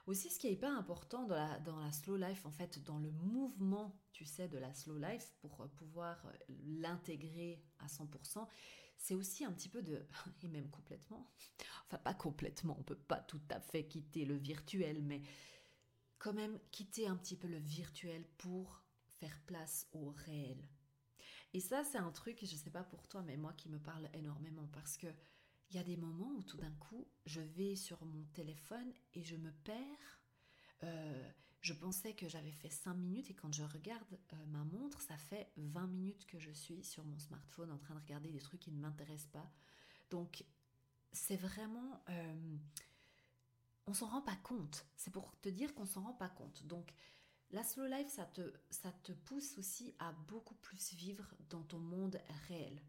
Aussi, 0.07 0.29
ce 0.29 0.37
qui 0.37 0.47
est 0.47 0.53
hyper 0.53 0.71
important 0.71 1.25
dans 1.25 1.35
la, 1.35 1.59
dans 1.59 1.79
la 1.79 1.91
slow 1.91 2.15
life, 2.15 2.45
en 2.45 2.51
fait, 2.51 2.83
dans 2.83 2.99
le 2.99 3.09
mouvement, 3.11 3.99
tu 4.11 4.23
sais, 4.23 4.47
de 4.47 4.57
la 4.57 4.73
slow 4.73 4.97
life, 4.97 5.33
pour 5.39 5.61
euh, 5.61 5.67
pouvoir 5.67 6.23
euh, 6.27 6.53
l'intégrer 6.65 7.63
à 7.79 7.87
100%, 7.87 8.47
c'est 8.97 9.15
aussi 9.15 9.45
un 9.45 9.51
petit 9.51 9.69
peu 9.69 9.81
de, 9.81 10.05
et 10.43 10.47
même 10.47 10.69
complètement, 10.69 11.27
enfin 11.87 11.97
pas 11.97 12.13
complètement, 12.13 12.77
on 12.79 12.83
peut 12.83 12.95
pas 12.95 13.19
tout 13.19 13.41
à 13.49 13.59
fait 13.59 13.87
quitter 13.87 14.25
le 14.25 14.35
virtuel, 14.35 15.01
mais 15.01 15.23
quand 16.19 16.33
même 16.33 16.59
quitter 16.71 17.07
un 17.07 17.15
petit 17.15 17.35
peu 17.35 17.47
le 17.47 17.57
virtuel 17.57 18.25
pour 18.37 18.83
faire 19.19 19.39
place 19.47 19.87
au 19.93 20.11
réel. 20.11 20.67
Et 21.53 21.59
ça, 21.59 21.83
c'est 21.83 21.97
un 21.97 22.11
truc, 22.11 22.39
je 22.41 22.55
sais 22.55 22.69
pas 22.69 22.83
pour 22.83 23.07
toi, 23.07 23.21
mais 23.21 23.37
moi 23.37 23.53
qui 23.53 23.69
me 23.69 23.79
parle 23.79 24.09
énormément 24.13 24.67
parce 24.73 24.97
que 24.97 25.07
il 25.69 25.75
y 25.75 25.79
a 25.79 25.83
des 25.83 25.97
moments 25.97 26.31
où 26.37 26.43
tout 26.43 26.57
d'un 26.57 26.73
coup, 26.73 27.07
je 27.25 27.41
vais 27.41 27.75
sur 27.75 28.03
mon 28.05 28.23
téléphone 28.33 28.93
et 29.13 29.23
je 29.23 29.35
me 29.35 29.51
perds. 29.51 30.21
Euh, 30.83 31.31
je 31.61 31.73
pensais 31.73 32.13
que 32.13 32.27
j'avais 32.29 32.51
fait 32.51 32.69
5 32.69 32.93
minutes 32.93 33.31
et 33.31 33.33
quand 33.33 33.51
je 33.51 33.63
regarde 33.63 34.19
euh, 34.33 34.45
ma 34.47 34.63
montre, 34.63 35.01
ça 35.01 35.17
fait 35.17 35.51
20 35.57 35.87
minutes 35.87 36.27
que 36.27 36.39
je 36.39 36.51
suis 36.51 36.83
sur 36.83 37.03
mon 37.03 37.17
smartphone 37.17 37.71
en 37.71 37.77
train 37.77 37.95
de 37.95 37.99
regarder 37.99 38.31
des 38.31 38.39
trucs 38.39 38.59
qui 38.59 38.71
ne 38.71 38.79
m'intéressent 38.79 39.31
pas. 39.31 39.51
Donc, 40.11 40.45
c'est 41.11 41.37
vraiment... 41.37 42.03
Euh, 42.09 42.57
on 43.87 43.93
s'en 43.93 44.07
rend 44.07 44.21
pas 44.21 44.35
compte. 44.37 44.85
C'est 44.95 45.11
pour 45.11 45.39
te 45.41 45.49
dire 45.49 45.73
qu'on 45.73 45.85
s'en 45.85 46.03
rend 46.03 46.13
pas 46.13 46.29
compte. 46.29 46.65
Donc, 46.65 46.93
la 47.51 47.63
slow 47.63 47.85
life, 47.85 48.09
ça 48.09 48.25
te, 48.25 48.53
ça 48.69 48.91
te 48.91 49.11
pousse 49.11 49.57
aussi 49.57 49.95
à 49.99 50.11
beaucoup 50.11 50.55
plus 50.55 50.93
vivre 50.93 51.33
dans 51.49 51.63
ton 51.63 51.79
monde 51.79 52.19
réel. 52.47 52.81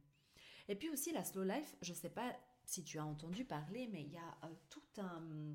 Et 0.68 0.74
puis 0.74 0.90
aussi 0.90 1.12
la 1.12 1.24
slow 1.24 1.44
life, 1.44 1.76
je 1.82 1.92
sais 1.92 2.10
pas 2.10 2.34
si 2.66 2.82
tu 2.82 2.98
as 2.98 3.06
entendu 3.06 3.44
parler, 3.44 3.88
mais 3.90 4.02
il 4.02 4.12
y 4.12 4.18
a 4.18 4.38
euh, 4.44 4.52
tout 4.68 4.82
un... 4.98 5.54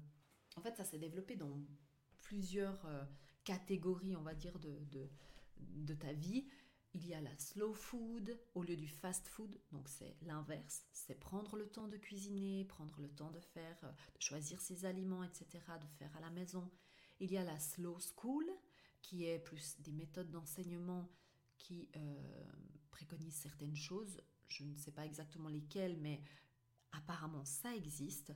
En 0.56 0.62
fait, 0.62 0.75
ça 0.77 0.86
s'est 0.86 0.98
développé 0.98 1.36
dans 1.36 1.62
plusieurs 2.22 2.86
euh, 2.86 3.03
catégories, 3.44 4.15
on 4.15 4.22
va 4.22 4.34
dire, 4.34 4.58
de, 4.60 4.80
de, 5.58 5.94
ta 5.94 6.13
vie. 6.13 6.48
Il 6.94 7.06
y 7.06 7.13
a 7.13 7.22
la 7.22 7.38
slow 7.38 7.74
food 7.74 8.38
au 8.56 8.63
lieu 8.63 8.75
du 8.75 8.88
fast 8.88 9.27
food, 9.27 9.58
donc 9.72 9.88
c'est 9.88 10.18
l'inverse, 10.24 10.86
c'est 10.91 11.20
prendre 11.20 11.56
le 11.56 11.68
temps 11.68 11.88
de 11.88 11.98
cuisiner, 11.98 12.65
prendre 12.65 13.00
le 13.00 13.10
temps 13.10 13.32
de 13.32 13.39
faire, 13.39 13.77
euh, 13.84 13.91
de 14.15 14.22
choisir 14.22 14.60
ses 14.62 14.86
aliments, 14.86 15.24
etc., 15.24 15.46
de 15.82 15.88
faire 15.88 16.15
à 16.15 16.22
la 16.22 16.30
maison. 16.32 16.70
Il 17.20 17.32
y 17.32 17.38
a 17.38 17.44
la 17.44 17.60
slow 17.60 17.98
school, 18.00 18.50
qui 19.01 19.25
est 19.25 19.39
plus 19.39 19.80
des 19.82 19.91
méthodes 19.91 20.32
d'enseignement 20.32 21.10
qui 21.58 21.89
préconisent 22.89 23.36
certaines 23.36 23.75
choses. 23.75 24.22
Je 24.48 24.63
ne 24.63 24.75
sais 24.75 24.91
pas 24.91 25.06
exactement 25.06 25.50
lesquelles, 25.50 25.98
mais 25.98 26.22
apparemment 26.91 27.45
ça 27.45 27.75
existe. 27.75 28.33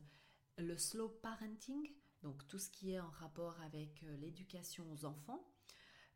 Le 0.57 0.77
slow 0.77 1.09
parenting, 1.09 1.91
donc 2.21 2.47
tout 2.47 2.59
ce 2.59 2.69
qui 2.69 2.91
est 2.91 2.99
en 2.99 3.09
rapport 3.09 3.59
avec 3.61 4.03
euh, 4.03 4.17
l'éducation 4.17 4.89
aux 4.91 5.05
enfants 5.05 5.45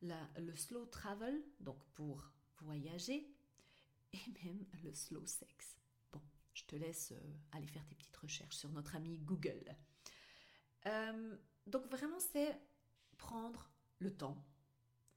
le 0.02 0.56
slow 0.56 0.86
travel, 0.86 1.42
donc 1.60 1.84
pour 1.94 2.32
voyager, 2.62 3.28
et 4.14 4.44
même 4.44 4.66
le 4.84 4.94
slow 4.94 5.26
sex. 5.26 5.78
Bon, 6.12 6.22
je 6.54 6.64
te 6.64 6.76
laisse 6.76 7.12
euh, 7.12 7.34
aller 7.52 7.68
faire 7.68 7.86
tes 7.86 7.96
petites 7.96 8.18
recherches 8.18 8.56
sur 8.56 8.72
notre 8.72 8.96
ami 8.96 9.18
Google. 9.20 9.76
Euh, 10.86 11.38
donc 11.68 11.86
vraiment, 11.88 12.20
c'est 12.20 12.60
prendre 13.18 13.70
le 14.00 14.16
temps. 14.16 14.44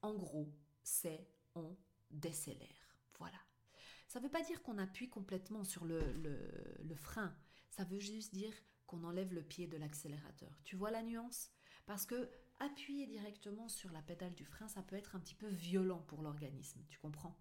En 0.01 0.13
gros, 0.13 0.53
c'est 0.83 1.27
on 1.55 1.75
décélère. 2.11 2.97
Voilà. 3.17 3.37
Ça 4.13 4.19
ne 4.19 4.25
veut 4.25 4.31
pas 4.31 4.43
dire 4.43 4.61
qu'on 4.61 4.77
appuie 4.77 5.09
complètement 5.09 5.63
sur 5.63 5.85
le, 5.85 5.99
frein. 6.93 7.35
Ça 7.71 7.83
veut 7.83 7.97
juste 7.97 8.31
dire 8.31 8.53
qu'on 8.85 9.03
enlève 9.05 9.33
le 9.33 9.41
pied 9.41 9.65
de 9.65 9.75
l'accélérateur. 9.75 10.55
Tu 10.63 10.75
vois 10.75 10.91
la 10.91 11.01
nuance? 11.01 11.49
Parce 11.87 12.05
que 12.05 12.29
appuyer 12.59 13.07
directement 13.07 13.67
sur 13.69 13.91
la 13.91 14.03
pédale 14.03 14.35
du 14.35 14.45
frein, 14.45 14.67
ça 14.67 14.83
peut 14.83 14.95
être 14.95 15.15
un 15.15 15.19
petit 15.19 15.33
peu 15.33 15.47
violent 15.47 16.03
pour 16.03 16.21
l'organisme, 16.21 16.85
tu 16.89 16.99
comprends? 16.99 17.35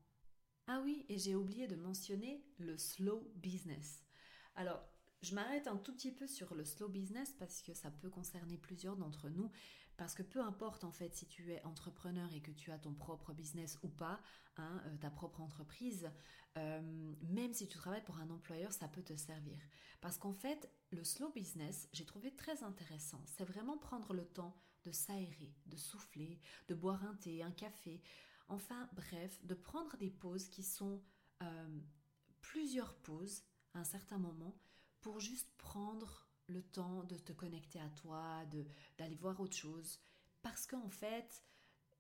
Ah 0.66 0.80
oui, 0.82 1.04
et 1.10 1.18
j'ai 1.18 1.34
oublié 1.34 1.66
de 1.66 1.76
mentionner 1.76 2.42
le 2.56 2.78
slow 2.78 3.30
business. 3.36 4.02
Alors, 4.54 4.82
je 5.20 5.34
m'arrête 5.34 5.66
un 5.66 5.76
tout 5.76 5.92
petit 5.92 6.10
peu 6.10 6.26
sur 6.26 6.54
le 6.54 6.64
slow 6.64 6.88
business 6.88 7.34
parce 7.38 7.60
que 7.60 7.74
ça 7.74 7.90
peut 7.90 8.08
concerner 8.08 8.56
plusieurs 8.56 8.96
d'entre 8.96 9.28
nous. 9.28 9.50
Parce 9.96 10.14
que 10.14 10.22
peu 10.22 10.40
importe 10.40 10.84
en 10.84 10.90
fait 10.90 11.14
si 11.14 11.26
tu 11.26 11.52
es 11.52 11.62
entrepreneur 11.64 12.32
et 12.32 12.40
que 12.40 12.50
tu 12.50 12.72
as 12.72 12.78
ton 12.78 12.94
propre 12.94 13.32
business 13.32 13.78
ou 13.82 13.88
pas, 13.88 14.20
hein, 14.56 14.82
euh, 14.86 14.96
ta 14.96 15.10
propre 15.10 15.40
entreprise, 15.40 16.10
euh, 16.59 17.14
même 17.23 17.54
si 17.54 17.66
tu 17.66 17.78
travailles 17.78 18.04
pour 18.04 18.18
un 18.18 18.30
employeur, 18.30 18.73
ça 18.73 18.88
peut 18.88 19.02
te 19.02 19.16
servir. 19.16 19.59
Parce 20.00 20.18
qu'en 20.18 20.32
fait, 20.32 20.71
le 20.90 21.04
slow 21.04 21.30
business, 21.30 21.88
j'ai 21.92 22.04
trouvé 22.04 22.35
très 22.35 22.62
intéressant. 22.62 23.23
C'est 23.26 23.44
vraiment 23.44 23.78
prendre 23.78 24.12
le 24.12 24.26
temps 24.26 24.56
de 24.85 24.90
s'aérer, 24.90 25.54
de 25.66 25.76
souffler, 25.76 26.40
de 26.68 26.75
boire 26.75 27.04
un 27.04 27.14
thé, 27.14 27.42
un 27.42 27.52
café, 27.52 28.02
enfin 28.49 28.88
bref, 28.94 29.44
de 29.44 29.54
prendre 29.54 29.97
des 29.97 30.11
pauses 30.11 30.49
qui 30.49 30.62
sont 30.62 31.02
euh, 31.42 31.80
plusieurs 32.40 32.94
pauses 32.97 33.42
à 33.75 33.80
un 33.80 33.85
certain 33.85 34.18
moment 34.18 34.59
pour 35.00 35.21
juste 35.21 35.50
prendre 35.56 36.28
le 36.49 36.62
temps 36.62 37.04
de 37.04 37.16
te 37.16 37.32
connecter 37.32 37.80
à 37.80 37.88
toi, 37.90 38.44
d'aller 38.99 39.16
voir 39.16 39.40
autre 39.40 39.56
chose. 39.56 40.00
Parce 40.42 40.66
qu'en 40.66 40.88
fait, 40.88 41.42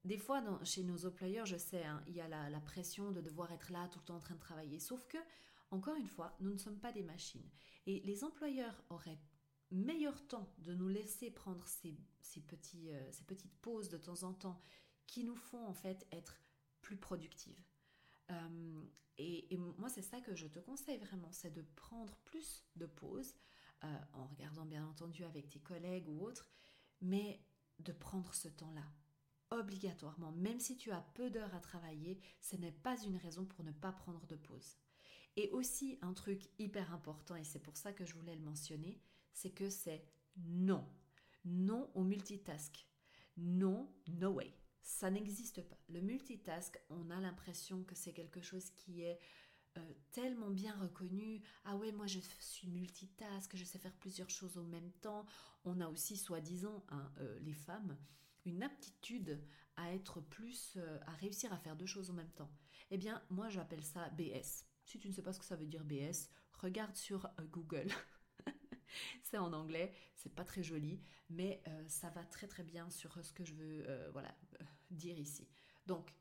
des 0.04 0.18
fois, 0.18 0.42
chez 0.64 0.82
nos 0.82 1.06
employeurs, 1.06 1.46
je 1.46 1.56
sais, 1.56 1.84
hein, 1.84 2.02
il 2.06 2.14
y 2.14 2.20
a 2.20 2.28
la, 2.28 2.50
la, 2.50 2.60
pression 2.60 3.12
de 3.12 3.20
devoir 3.20 3.52
être 3.52 3.70
là 3.70 3.88
tout 3.88 4.00
le 4.00 4.04
temps 4.04 4.16
en 4.16 4.20
train 4.20 4.34
de 4.34 4.40
travailler. 4.40 4.78
Sauf 4.78 5.06
que, 5.06 5.18
encore 5.70 5.96
une 5.96 6.08
fois, 6.08 6.36
nous 6.40 6.52
ne 6.52 6.58
sommes 6.58 6.80
pas 6.80 6.92
des 6.92 7.02
machines. 7.02 7.48
Et 7.86 8.00
les 8.00 8.24
employeurs 8.24 8.82
auraient 8.90 9.20
meilleur 9.72 10.26
temps 10.28 10.52
de 10.58 10.74
nous 10.74 10.88
laisser 10.88 11.30
prendre 11.30 11.66
ces, 11.66 11.96
petits, 12.42 12.90
euh, 12.90 13.12
ces 13.12 13.24
petites 13.24 13.54
pauses 13.60 13.88
de 13.88 13.96
temps 13.96 14.22
en 14.22 14.34
temps 14.34 14.60
qui 15.06 15.24
nous 15.24 15.36
font 15.36 15.66
en 15.66 15.72
fait 15.72 16.06
être 16.12 16.40
plus 16.82 16.96
productives. 16.96 17.62
Euh, 18.30 18.82
et, 19.18 19.56
moi, 19.56 19.88
c'est 19.88 20.02
ça 20.02 20.20
que 20.20 20.34
je 20.34 20.46
te 20.46 20.58
conseille 20.58 20.98
vraiment, 20.98 21.30
c'est 21.32 21.52
de 21.52 21.62
prendre 21.76 22.16
plus 22.24 22.64
de 22.76 22.86
pauses, 22.86 23.34
euh, 23.84 23.98
en 24.14 24.26
regardant 24.26 24.64
bien 24.64 24.86
entendu 24.86 25.24
avec 25.24 25.48
tes 25.50 25.60
collègues 25.60 26.08
ou 26.08 26.24
autres, 26.24 26.50
mais 27.00 27.44
de 27.78 27.92
prendre 27.92 28.32
ce 28.34 28.48
temps-là, 28.48 28.84
obligatoirement. 29.58 30.32
Même 30.32 30.60
si 30.60 30.76
tu 30.76 30.90
as 30.90 31.04
peu 31.14 31.30
d'heures 31.30 31.54
à 31.54 31.60
travailler, 31.60 32.20
ce 32.40 32.56
n'est 32.56 32.72
pas 32.72 32.96
une 33.02 33.16
raison 33.16 33.44
pour 33.44 33.64
ne 33.64 33.72
pas 33.72 33.92
prendre 33.92 34.26
de 34.26 34.36
pause. 34.36 34.76
Et 35.36 35.50
aussi, 35.50 35.98
un 36.02 36.12
truc 36.12 36.42
hyper 36.58 36.92
important, 36.92 37.36
et 37.36 37.44
c'est 37.44 37.62
pour 37.62 37.76
ça 37.76 37.92
que 37.92 38.04
je 38.04 38.14
voulais 38.14 38.34
le 38.34 38.42
mentionner, 38.42 39.00
c'est 39.32 39.50
que 39.50 39.70
c'est 39.70 40.04
non. 40.36 40.86
Non 41.44 41.90
au 41.94 42.02
multitask. 42.02 42.86
Non, 43.36 43.90
no 44.08 44.30
way. 44.30 44.52
Ça 44.82 45.10
n'existe 45.10 45.62
pas. 45.62 45.78
Le 45.88 46.00
multitask, 46.00 46.78
on 46.90 47.10
a 47.10 47.20
l'impression 47.20 47.82
que 47.84 47.94
c'est 47.94 48.12
quelque 48.12 48.40
chose 48.40 48.70
qui 48.70 49.02
est 49.02 49.18
euh, 49.78 49.92
tellement 50.10 50.50
bien 50.50 50.74
reconnu. 50.78 51.40
Ah 51.64 51.76
ouais, 51.76 51.92
moi 51.92 52.06
je 52.06 52.18
suis 52.40 52.68
multitask, 52.68 53.56
je 53.56 53.64
sais 53.64 53.78
faire 53.78 53.96
plusieurs 53.96 54.28
choses 54.28 54.58
au 54.58 54.64
même 54.64 54.90
temps. 55.00 55.24
On 55.64 55.80
a 55.80 55.88
aussi, 55.88 56.16
soi-disant, 56.16 56.84
hein, 56.90 57.10
euh, 57.18 57.38
les 57.40 57.54
femmes, 57.54 57.96
une 58.44 58.62
aptitude 58.62 59.42
à 59.76 59.92
être 59.94 60.20
plus, 60.20 60.74
euh, 60.76 60.98
à 61.06 61.12
réussir 61.12 61.52
à 61.52 61.58
faire 61.58 61.76
deux 61.76 61.86
choses 61.86 62.10
au 62.10 62.14
même 62.14 62.30
temps. 62.32 62.50
Eh 62.90 62.98
bien, 62.98 63.22
moi 63.30 63.48
j'appelle 63.48 63.84
ça 63.84 64.10
BS. 64.10 64.64
Si 64.84 64.98
tu 64.98 65.08
ne 65.08 65.12
sais 65.12 65.22
pas 65.22 65.32
ce 65.32 65.38
que 65.38 65.44
ça 65.44 65.56
veut 65.56 65.66
dire 65.66 65.84
BS, 65.84 66.28
regarde 66.52 66.96
sur 66.96 67.30
Google. 67.50 67.88
c'est 69.22 69.38
en 69.38 69.52
anglais, 69.52 69.92
c'est 70.14 70.34
pas 70.34 70.44
très 70.44 70.62
joli, 70.62 71.00
mais 71.30 71.62
euh, 71.68 71.84
ça 71.88 72.10
va 72.10 72.24
très 72.24 72.46
très 72.46 72.62
bien 72.62 72.90
sur 72.90 73.24
ce 73.24 73.32
que 73.32 73.44
je 73.44 73.54
veux 73.54 73.84
euh, 73.88 74.10
voilà, 74.12 74.34
dire 74.90 75.18
ici. 75.18 75.48
Donc, 75.86 76.14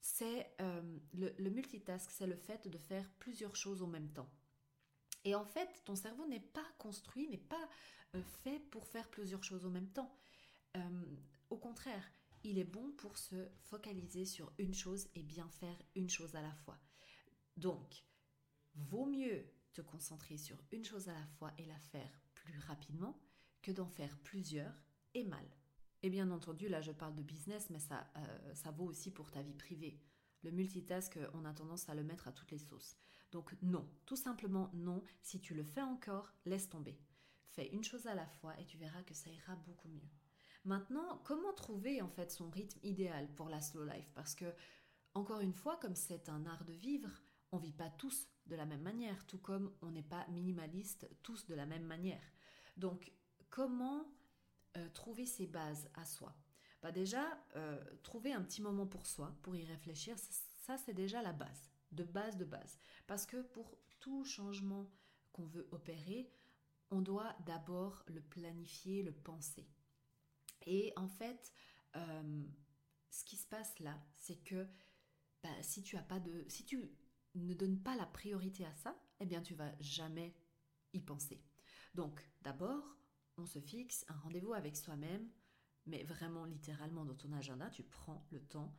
c'est 0.00 0.54
euh, 0.60 0.98
le, 1.12 1.50
multitask, 1.50 2.10
c'est 2.10 2.26
le 2.26 2.36
fait 2.36 2.68
de 2.68 2.78
faire 2.78 3.08
plusieurs 3.18 3.56
choses 3.56 3.82
en 3.82 3.86
même 3.86 4.10
temps. 4.12 4.30
Et 5.24 5.34
en 5.34 5.44
fait, 5.44 5.82
ton 5.84 5.96
cerveau 5.96 6.26
n'est 6.26 6.40
pas 6.40 6.66
construit, 6.78 7.28
n'est 7.28 7.38
pas 7.38 7.68
fait 8.42 8.60
pour 8.70 8.86
faire 8.86 9.08
plusieurs 9.08 9.42
choses 9.42 9.64
en 9.64 9.70
même 9.70 9.88
temps. 9.88 10.14
Au 11.50 11.56
contraire, 11.56 12.10
il 12.42 12.58
est 12.58 12.64
bon 12.64 12.92
pour 12.92 13.16
se 13.16 13.48
focaliser 13.62 14.26
sur 14.26 14.52
une 14.58 14.74
chose 14.74 15.08
et 15.14 15.22
bien 15.22 15.48
faire 15.48 15.80
une 15.94 16.10
chose 16.10 16.34
à 16.34 16.42
la 16.42 16.52
fois. 16.52 16.78
Donc, 17.56 18.04
vaut 18.74 19.06
mieux 19.06 19.46
te 19.72 19.80
concentrer 19.80 20.36
sur 20.36 20.56
une 20.72 20.84
chose 20.84 21.08
à 21.08 21.14
la 21.14 21.26
fois 21.38 21.52
et 21.58 21.64
la 21.66 21.78
faire 21.78 22.20
plus 22.34 22.58
rapidement 22.60 23.18
que 23.62 23.72
d'en 23.72 23.88
faire 23.88 24.18
plusieurs 24.18 24.74
et 25.14 25.24
mal. 25.24 25.44
Et 26.02 26.10
bien 26.10 26.30
entendu, 26.30 26.68
là 26.68 26.82
je 26.82 26.92
parle 26.92 27.14
de 27.14 27.22
business, 27.22 27.70
mais 27.70 27.78
ça, 27.78 28.06
euh, 28.16 28.54
ça 28.54 28.70
vaut 28.70 28.84
aussi 28.84 29.10
pour 29.10 29.30
ta 29.30 29.42
vie 29.42 29.54
privée. 29.54 29.98
Le 30.42 30.50
multitask, 30.50 31.18
on 31.32 31.46
a 31.46 31.54
tendance 31.54 31.88
à 31.88 31.94
le 31.94 32.02
mettre 32.02 32.28
à 32.28 32.32
toutes 32.32 32.50
les 32.50 32.58
sauces. 32.58 32.98
Donc 33.32 33.56
non, 33.62 33.88
tout 34.04 34.16
simplement 34.16 34.70
non. 34.74 35.02
Si 35.22 35.40
tu 35.40 35.54
le 35.54 35.64
fais 35.64 35.80
encore, 35.80 36.34
laisse 36.44 36.68
tomber. 36.68 36.98
Fais 37.48 37.68
une 37.68 37.84
chose 37.84 38.06
à 38.06 38.14
la 38.14 38.26
fois 38.26 38.58
et 38.60 38.66
tu 38.66 38.76
verras 38.76 39.02
que 39.02 39.14
ça 39.14 39.30
ira 39.30 39.56
beaucoup 39.56 39.88
mieux. 39.88 40.10
Maintenant, 40.64 41.20
comment 41.24 41.52
trouver 41.52 42.00
en 42.00 42.08
fait 42.08 42.30
son 42.30 42.48
rythme 42.48 42.80
idéal 42.82 43.28
pour 43.34 43.48
la 43.50 43.60
slow 43.60 43.84
life? 43.84 44.10
Parce 44.14 44.34
que, 44.34 44.46
encore 45.12 45.40
une 45.40 45.52
fois, 45.52 45.76
comme 45.76 45.94
c'est 45.94 46.28
un 46.30 46.46
art 46.46 46.64
de 46.64 46.72
vivre, 46.72 47.10
on 47.52 47.58
vit 47.58 47.72
pas 47.72 47.90
tous 47.90 48.28
de 48.46 48.56
la 48.56 48.64
même 48.64 48.82
manière, 48.82 49.26
tout 49.26 49.38
comme 49.38 49.72
on 49.82 49.90
n'est 49.90 50.02
pas 50.02 50.26
minimaliste 50.28 51.08
tous 51.22 51.46
de 51.46 51.54
la 51.54 51.66
même 51.66 51.84
manière. 51.84 52.22
Donc, 52.78 53.12
comment 53.50 54.06
euh, 54.76 54.88
trouver 54.94 55.26
ses 55.26 55.46
bases 55.46 55.88
à 55.94 56.06
soi? 56.06 56.34
Bah 56.82 56.92
Déjà, 56.92 57.24
euh, 57.56 57.82
trouver 58.02 58.32
un 58.32 58.42
petit 58.42 58.62
moment 58.62 58.86
pour 58.86 59.06
soi, 59.06 59.36
pour 59.42 59.56
y 59.56 59.64
réfléchir, 59.64 60.16
ça 60.18 60.78
c'est 60.78 60.94
déjà 60.94 61.22
la 61.22 61.32
base, 61.32 61.70
de 61.92 62.04
base 62.04 62.36
de 62.36 62.44
base. 62.44 62.78
Parce 63.06 63.26
que 63.26 63.42
pour 63.42 63.78
tout 64.00 64.24
changement 64.24 64.90
qu'on 65.32 65.46
veut 65.46 65.68
opérer, 65.72 66.30
on 66.90 67.02
doit 67.02 67.34
d'abord 67.46 68.02
le 68.06 68.20
planifier, 68.20 69.02
le 69.02 69.12
penser. 69.12 69.66
Et 70.66 70.92
en 70.96 71.08
fait, 71.08 71.52
euh, 71.96 72.44
ce 73.10 73.24
qui 73.24 73.36
se 73.36 73.46
passe 73.46 73.78
là, 73.80 73.98
c'est 74.12 74.42
que 74.42 74.66
bah, 75.42 75.62
si 75.62 75.82
tu 75.82 75.96
ne 77.34 77.54
donne 77.54 77.80
pas 77.82 77.96
la 77.96 78.06
priorité 78.06 78.64
à 78.64 78.74
ça, 78.74 78.96
eh 79.20 79.26
bien 79.26 79.42
tu 79.42 79.54
vas 79.54 79.72
jamais 79.80 80.34
y 80.92 81.00
penser. 81.00 81.42
Donc 81.94 82.26
d'abord, 82.42 82.96
on 83.36 83.46
se 83.46 83.60
fixe 83.60 84.04
un 84.08 84.16
rendez-vous 84.18 84.54
avec 84.54 84.76
soi-même, 84.76 85.28
mais 85.86 86.02
vraiment 86.04 86.44
littéralement 86.44 87.04
dans 87.04 87.14
ton 87.14 87.32
agenda, 87.32 87.68
tu 87.70 87.82
prends 87.82 88.26
le 88.30 88.40
temps. 88.40 88.74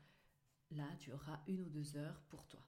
Là, 0.71 0.89
tu 0.99 1.11
auras 1.11 1.41
une 1.47 1.61
ou 1.61 1.69
deux 1.69 1.95
heures 1.95 2.21
pour 2.29 2.47
toi. 2.47 2.65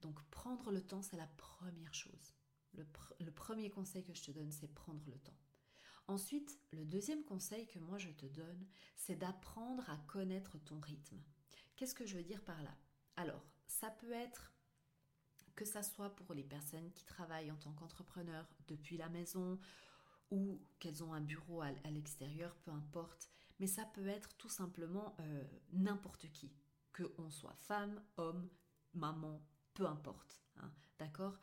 Donc 0.00 0.22
prendre 0.30 0.70
le 0.70 0.82
temps, 0.82 1.02
c'est 1.02 1.16
la 1.16 1.26
première 1.26 1.94
chose. 1.94 2.34
Le, 2.74 3.30
premier 3.30 3.70
conseil 3.70 4.04
que 4.04 4.14
je 4.14 4.22
te 4.22 4.30
donne, 4.32 4.50
c'est 4.50 4.68
prendre 4.68 5.04
le 5.06 5.18
temps. 5.18 5.38
Ensuite, 6.06 6.58
le 6.72 6.84
deuxième 6.84 7.24
conseil 7.24 7.66
que 7.66 7.78
moi 7.78 7.98
je 7.98 8.10
te 8.10 8.26
donne, 8.26 8.66
c'est 8.96 9.16
d'apprendre 9.16 9.88
à 9.88 9.96
connaître 10.06 10.58
ton 10.58 10.78
rythme. 10.80 11.20
Qu'est-ce 11.76 11.94
que 11.94 12.06
je 12.06 12.16
veux 12.16 12.22
dire 12.22 12.42
par 12.42 12.62
là? 12.62 12.76
Alors, 13.16 13.44
ça 13.66 13.90
peut 13.90 14.12
être 14.12 14.52
que 15.54 15.64
ça 15.64 15.82
soit 15.82 16.14
pour 16.16 16.34
les 16.34 16.42
personnes 16.42 16.90
qui 16.92 17.04
travaillent 17.04 17.50
en 17.50 17.56
tant 17.56 17.72
qu'entrepreneurs 17.72 18.48
depuis 18.66 18.96
la 18.96 19.08
maison 19.08 19.58
ou 20.30 20.60
qu'elles 20.78 21.04
ont 21.04 21.14
un 21.14 21.20
bureau 21.20 21.62
à, 21.62 21.70
l'extérieur, 21.90 22.54
peu 22.56 22.70
importe, 22.70 23.30
mais 23.60 23.66
ça 23.66 23.84
peut 23.84 24.08
être 24.08 24.36
tout 24.36 24.48
simplement 24.48 25.14
euh, 25.20 25.44
n'importe 25.72 26.30
qui. 26.32 26.52
que 26.92 27.04
on 27.18 27.30
soit 27.30 27.56
femme, 27.56 28.02
homme, 28.16 28.48
maman, 28.94 29.40
peu 29.74 29.86
importe. 29.86 30.42
Hein, 30.56 30.72
D'accord? 30.98 31.38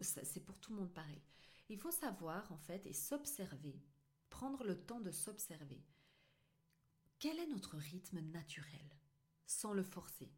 C'est 0.00 0.44
pour 0.44 0.58
tout 0.58 0.72
le 0.72 0.80
monde 0.80 0.94
pareil. 0.94 1.22
Il 1.68 1.78
faut 1.78 1.90
savoir 1.90 2.50
en 2.52 2.58
fait 2.58 2.86
et 2.86 2.92
s'observer, 2.92 3.80
prendre 4.34 4.64
le 4.64 4.76
temps 4.76 5.00
de 5.00 5.12
s'observer. 5.12 5.80
Quel 7.20 7.38
est 7.38 7.46
notre 7.46 7.76
rythme 7.76 8.18
naturel 8.18 8.98
sans 9.46 9.72
le 9.72 9.84
forcer? 9.84 10.28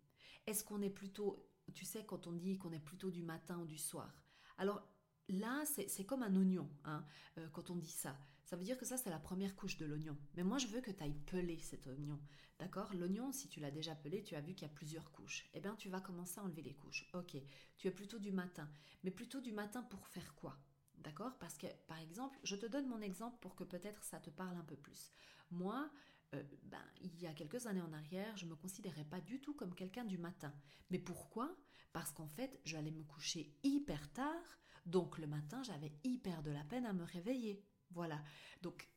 Est-ce 0.46 0.64
qu'on 0.64 0.82
est 0.82 0.90
plutôt, 0.90 1.48
tu 1.72 1.86
sais, 1.86 2.04
quand 2.04 2.26
on 2.26 2.32
dit 2.32 2.58
qu'on 2.58 2.72
est 2.72 2.84
plutôt 2.90 3.10
du 3.10 3.22
matin 3.22 3.58
ou 3.58 3.64
du 3.64 3.78
soir? 3.78 4.22
Alors 4.58 4.86
là, 5.30 5.64
c'est 5.64 6.04
comme 6.04 6.22
un 6.22 6.36
oignon, 6.36 6.68
hein, 6.84 7.06
euh, 7.38 7.48
quand 7.48 7.70
on 7.70 7.76
dit 7.76 7.90
ça. 7.90 8.18
Ça 8.44 8.56
veut 8.56 8.64
dire 8.64 8.76
que 8.76 8.84
ça, 8.84 8.98
c'est 8.98 9.08
la 9.08 9.18
première 9.18 9.56
couche 9.56 9.78
de 9.78 9.86
l'oignon. 9.86 10.18
Mais 10.34 10.44
moi, 10.44 10.58
je 10.58 10.66
veux 10.66 10.82
que 10.82 10.90
tu 10.90 11.02
ailles 11.02 11.24
peler 11.24 11.58
cet 11.60 11.86
oignon. 11.86 12.20
D'accord? 12.58 12.92
L'oignon, 12.92 13.32
si 13.32 13.48
tu 13.48 13.60
l'as 13.60 13.70
déjà 13.70 13.94
pelé, 13.94 14.22
tu 14.22 14.34
as 14.34 14.42
vu 14.42 14.54
qu'il 14.54 14.68
y 14.68 14.70
a 14.70 14.74
plusieurs 14.74 15.10
couches. 15.10 15.48
Eh 15.54 15.60
bien, 15.60 15.74
tu 15.74 15.88
vas 15.88 16.02
commencer 16.02 16.38
à 16.38 16.44
enlever 16.44 16.62
les 16.62 16.74
couches. 16.74 17.08
Ok, 17.14 17.34
tu 17.78 17.88
es 17.88 17.90
plutôt 17.90 18.18
du 18.18 18.30
matin. 18.30 18.70
Mais 19.04 19.10
plutôt 19.10 19.40
du 19.40 19.52
matin 19.52 19.82
pour 19.84 20.06
faire 20.06 20.34
quoi? 20.34 20.58
D'accord? 20.98 21.36
Parce 21.38 21.56
que, 21.56 21.66
par 21.86 21.98
exemple, 21.98 22.38
je 22.42 22.56
te 22.56 22.66
donne 22.66 22.86
mon 22.86 23.00
exemple 23.00 23.38
pour 23.40 23.54
que 23.54 23.64
peut-être 23.64 24.02
ça 24.02 24.18
te 24.18 24.30
parle 24.30 24.56
un 24.56 24.64
peu 24.64 24.76
plus. 24.76 25.12
Moi, 25.50 25.90
euh, 26.34 26.42
ben, 26.64 26.82
il 27.00 27.20
y 27.20 27.26
a 27.26 27.34
quelques 27.34 27.66
années 27.66 27.82
en 27.82 27.92
arrière, 27.92 28.36
je 28.36 28.44
ne 28.46 28.50
me 28.50 28.56
considérais 28.56 29.04
pas 29.04 29.20
du 29.20 29.40
tout 29.40 29.54
comme 29.54 29.74
quelqu'un 29.74 30.04
du 30.04 30.18
matin. 30.18 30.52
Mais 30.90 30.98
pourquoi? 30.98 31.54
Parce 31.92 32.12
qu'en 32.12 32.28
fait, 32.28 32.60
j'allais 32.64 32.90
me 32.90 33.04
coucher 33.04 33.54
hyper 33.62 34.12
tard, 34.12 34.58
donc 34.84 35.18
le 35.18 35.26
matin, 35.26 35.62
j'avais 35.62 35.92
hyper 36.04 36.42
de 36.42 36.50
la 36.50 36.64
peine 36.64 36.86
à 36.86 36.92
me 36.92 37.04
réveiller. 37.04 37.64
Voilà. 37.90 38.22
Donc, 38.62 38.88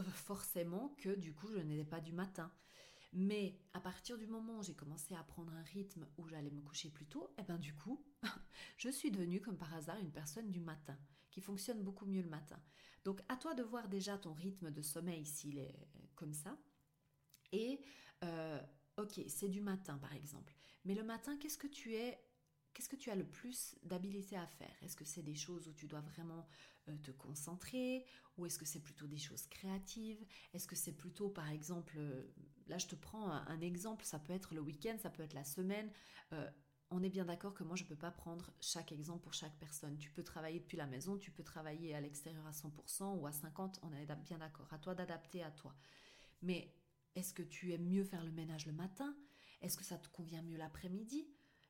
euh, 0.00 0.04
forcément 0.04 0.94
que 0.98 1.14
du 1.14 1.34
coup, 1.34 1.48
je 1.48 1.58
n'étais 1.58 1.88
pas 1.88 2.00
du 2.00 2.12
matin. 2.12 2.52
Mais 3.12 3.60
à 3.74 3.80
partir 3.80 4.16
du 4.16 4.26
moment 4.26 4.58
où 4.58 4.62
j'ai 4.62 4.74
commencé 4.74 5.14
à 5.14 5.22
prendre 5.22 5.52
un 5.52 5.62
rythme 5.62 6.06
où 6.16 6.26
j'allais 6.28 6.50
me 6.50 6.62
coucher 6.62 6.88
plus 6.88 7.06
tôt, 7.06 7.30
et 7.36 7.42
eh 7.42 7.42
ben 7.42 7.58
du 7.58 7.74
coup, 7.74 8.02
je 8.78 8.88
suis 8.88 9.10
devenue 9.10 9.40
comme 9.40 9.58
par 9.58 9.74
hasard 9.74 9.98
une 9.98 10.10
personne 10.10 10.50
du 10.50 10.60
matin, 10.60 10.98
qui 11.32 11.40
fonctionne 11.40 11.82
beaucoup 11.82 12.06
mieux 12.06 12.22
le 12.22 12.28
matin. 12.28 12.62
Donc 13.04 13.20
à 13.28 13.36
toi 13.36 13.54
de 13.54 13.64
voir 13.64 13.88
déjà 13.88 14.16
ton 14.16 14.32
rythme 14.32 14.70
de 14.70 14.82
sommeil 14.82 15.26
s'il 15.26 15.58
est 15.58 15.74
comme 16.14 16.32
ça. 16.32 16.56
Et 17.50 17.80
euh, 18.22 18.60
ok, 18.96 19.20
c'est 19.26 19.48
du 19.48 19.60
matin 19.60 19.98
par 19.98 20.12
exemple. 20.12 20.54
Mais 20.84 20.94
le 20.94 21.02
matin, 21.02 21.36
qu'est-ce 21.38 21.58
que 21.58 21.66
tu 21.66 21.96
es 21.96 22.22
Qu'est-ce 22.74 22.88
que 22.88 22.96
tu 22.96 23.10
as 23.10 23.14
le 23.14 23.26
plus 23.26 23.76
d'habilité 23.82 24.34
à 24.34 24.46
faire? 24.46 24.74
Est-ce 24.80 24.96
que 24.96 25.04
c'est 25.04 25.22
des 25.22 25.34
choses 25.34 25.68
où 25.68 25.74
tu 25.74 25.86
dois 25.86 26.00
vraiment 26.00 26.48
euh, 26.88 26.96
te 27.02 27.10
concentrer? 27.10 28.06
Ou 28.38 28.46
est-ce 28.46 28.58
que 28.58 28.64
c'est 28.64 28.80
plutôt 28.80 29.06
des 29.06 29.18
choses 29.18 29.46
créatives? 29.46 30.24
Est-ce 30.54 30.66
que 30.66 30.74
c'est 30.74 30.96
plutôt, 30.96 31.28
par 31.28 31.50
exemple, 31.50 31.96
euh, 31.98 32.32
là 32.68 32.78
je 32.78 32.86
te 32.86 32.94
prends 32.94 33.30
un, 33.30 33.60
exemple, 33.60 34.06
ça 34.06 34.18
peut 34.18 34.32
être 34.32 34.54
le 34.54 34.62
week-end, 34.62 34.96
ça 35.02 35.10
peut 35.10 35.22
être 35.22 35.34
la 35.34 35.44
semaine. 35.44 35.92
On 36.94 37.02
est 37.02 37.08
bien 37.08 37.24
d'accord 37.24 37.54
que 37.54 37.64
moi 37.64 37.74
je 37.74 37.84
ne 37.84 37.88
peux 37.88 37.96
pas 37.96 38.10
prendre 38.10 38.52
chaque 38.60 38.92
exemple 38.92 39.22
pour 39.22 39.32
chaque 39.32 39.58
personne. 39.58 39.96
Tu 39.96 40.10
peux 40.10 40.22
travailler 40.22 40.60
depuis 40.60 40.76
la 40.76 40.86
maison, 40.86 41.16
tu 41.16 41.30
peux 41.30 41.42
travailler 41.42 41.94
à 41.94 42.00
l'extérieur 42.02 42.46
à 42.46 42.50
100% 42.50 43.18
ou 43.18 43.26
à 43.26 43.30
50%, 43.30 43.78
on 43.82 43.92
est 43.94 44.06
bien 44.24 44.36
d'accord. 44.36 44.70
À 44.70 44.78
toi 44.78 44.94
d'adapter 44.94 45.42
à 45.42 45.50
toi. 45.50 45.74
Mais 46.42 46.74
est-ce 47.14 47.32
que 47.32 47.42
tu 47.42 47.72
aimes 47.72 47.88
mieux 47.88 48.04
faire 48.04 48.22
le 48.22 48.30
ménage 48.30 48.66
le 48.66 48.72
matin? 48.72 49.16
Est-ce 49.62 49.78
que 49.78 49.84
ça 49.84 49.96
te 49.96 50.08
convient 50.08 50.42
mieux 50.42 50.58
l'après-midi? 50.58 51.26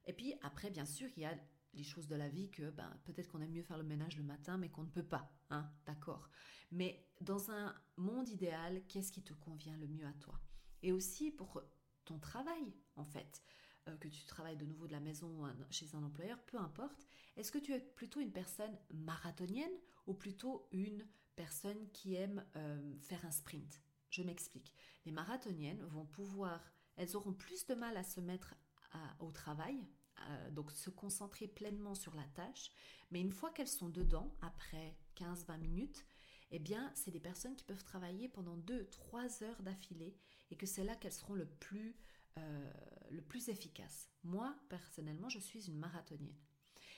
Et 0.07 0.13
puis 0.13 0.35
après, 0.43 0.71
bien 0.71 0.87
sûr, 0.87 1.09
il 1.17 1.23
y 1.23 1.25
a 1.25 1.39
les 1.75 1.85
choses 1.85 2.09
de 2.09 2.17
la 2.17 2.29
vie 2.29 2.51
que 2.51 2.71
ben, 2.71 2.91
peut-être 3.05 3.29
qu'on 3.29 3.41
aime 3.41 3.53
mieux 3.53 3.63
faire 3.63 3.79
le 3.79 3.85
ménage 3.85 4.17
le 4.17 4.25
matin, 4.25 4.59
mais 4.59 4.71
qu'on 4.71 4.83
ne 4.83 4.91
peut 4.91 5.05
pas. 5.05 5.31
Hein, 5.51 5.71
D'accord. 5.87 6.29
Mais 6.73 7.07
dans 7.21 7.53
un 7.53 7.75
monde 7.97 8.29
idéal, 8.29 8.83
qu'est-ce 8.89 9.13
qui 9.13 9.23
te 9.23 9.35
convient 9.35 9.77
le 9.77 9.87
mieux 9.87 10.07
à 10.07 10.13
toi? 10.15 10.41
Et 10.83 10.91
aussi 10.91 11.31
pour 11.31 11.63
ton 12.05 12.19
travail, 12.19 12.75
en 12.97 13.05
fait, 13.05 13.41
euh, 13.89 13.97
que 13.97 14.09
tu 14.09 14.25
travailles 14.25 14.57
de 14.57 14.67
nouveau 14.67 14.87
de 14.87 14.93
la 14.93 15.01
maison 15.01 15.29
ou 15.29 15.47
chez 15.71 15.95
un 15.95 16.03
employeur, 16.03 16.39
peu 16.45 16.59
importe. 16.59 17.07
Est-ce 17.37 17.51
que 17.51 17.59
tu 17.59 17.73
es 17.73 17.81
plutôt 17.81 18.21
une 18.21 18.33
personne 18.33 18.79
marathonienne 18.93 19.73
ou 20.07 20.15
plutôt 20.15 20.69
une 20.73 21.07
personne 21.37 21.91
qui 21.93 22.15
aime 22.15 22.45
euh, 22.57 22.99
faire 23.01 23.25
un 23.25 23.31
sprint? 23.31 23.81
Je 24.11 24.23
m'explique. 24.23 24.75
Les 25.07 25.13
marathoniennes 25.13 25.83
vont 25.87 26.05
pouvoir, 26.05 26.73
elles 26.97 27.17
auront 27.17 27.33
plus 27.33 27.67
de 27.67 27.75
mal 27.75 27.97
à 27.97 28.05
se 28.05 28.21
mettre 28.21 28.55
au 29.21 29.33
travail, 29.33 29.89
euh, 30.29 30.51
donc 30.51 30.71
se 30.71 30.91
concentrer 30.91 31.49
pleinement 31.49 31.95
sur 31.95 32.15
la 32.15 32.27
tâche. 32.35 32.71
Mais 33.11 33.21
une 33.21 33.33
fois 33.33 33.51
qu'elles 33.51 33.69
sont 33.69 33.89
dedans, 33.89 34.37
après 34.43 34.97
15-20 35.17 35.59
minutes, 35.59 36.05
eh 36.51 36.59
bien, 36.59 36.93
c'est 36.95 37.11
des 37.11 37.21
personnes 37.21 37.57
qui 37.57 37.65
peuvent 37.65 37.83
travailler 37.83 38.29
pendant 38.29 38.57
2-3 38.59 39.43
heures 39.45 39.63
d'affilée 39.63 40.15
et 40.51 40.57
que 40.57 40.67
c'est 40.67 40.85
là 40.85 40.95
qu'elles 40.95 41.13
seront 41.13 41.35
le 41.35 41.47
plus, 41.47 41.97
le 43.13 43.23
plus 43.23 43.49
efficaces. 43.49 44.09
Moi, 44.25 44.55
personnellement, 44.69 45.29
je 45.29 45.39
suis 45.39 45.67
une 45.67 45.79
marathonienne. 45.79 46.41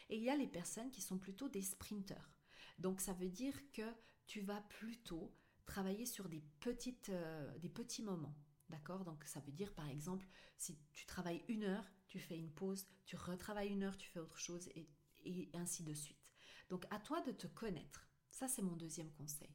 Et 0.09 0.17
il 0.17 0.23
y 0.23 0.31
a 0.31 0.37
les 0.37 0.47
personnes 0.47 0.91
qui 0.91 1.03
sont 1.03 1.19
plutôt 1.19 1.49
des 1.49 1.63
sprinteurs. 1.63 2.31
Donc, 2.79 3.01
ça 3.01 3.13
veut 3.13 3.29
dire 3.29 3.55
que 3.73 3.95
tu 4.27 4.41
vas 4.41 4.61
plutôt 4.63 5.35
travailler 5.67 6.07
sur 6.07 6.29
des, 6.29 6.43
petites, 6.61 7.09
euh, 7.09 7.59
des 7.59 7.69
petits 7.69 8.03
moments. 8.03 8.37
D'accord? 8.71 9.05
Donc 9.05 9.25
ça 9.25 9.41
veut 9.41 9.53
dire 9.53 9.75
par 9.75 9.89
exemple, 9.89 10.27
si 10.57 10.79
tu 10.93 11.05
travailles 11.07 11.45
une 11.49 11.65
heure, 11.65 11.85
tu 12.09 12.19
fais 12.19 12.37
une 12.37 12.51
pause, 12.51 12.87
tu 13.05 13.15
retravailles 13.15 13.69
une 13.69 13.83
heure, 13.83 13.97
tu 13.99 14.09
fais 14.09 14.21
autre 14.21 14.39
chose 14.39 14.69
et 14.75 15.51
ainsi 15.55 15.85
de 15.85 15.93
suite. 15.93 16.31
Donc 16.71 16.87
à 16.91 16.99
toi 16.99 17.21
de 17.21 17.33
te 17.33 17.47
connaître. 17.47 18.09
Ça 18.31 18.49
c'est 18.49 18.63
mon 18.63 18.77
deuxième 18.77 19.13
conseil. 19.13 19.55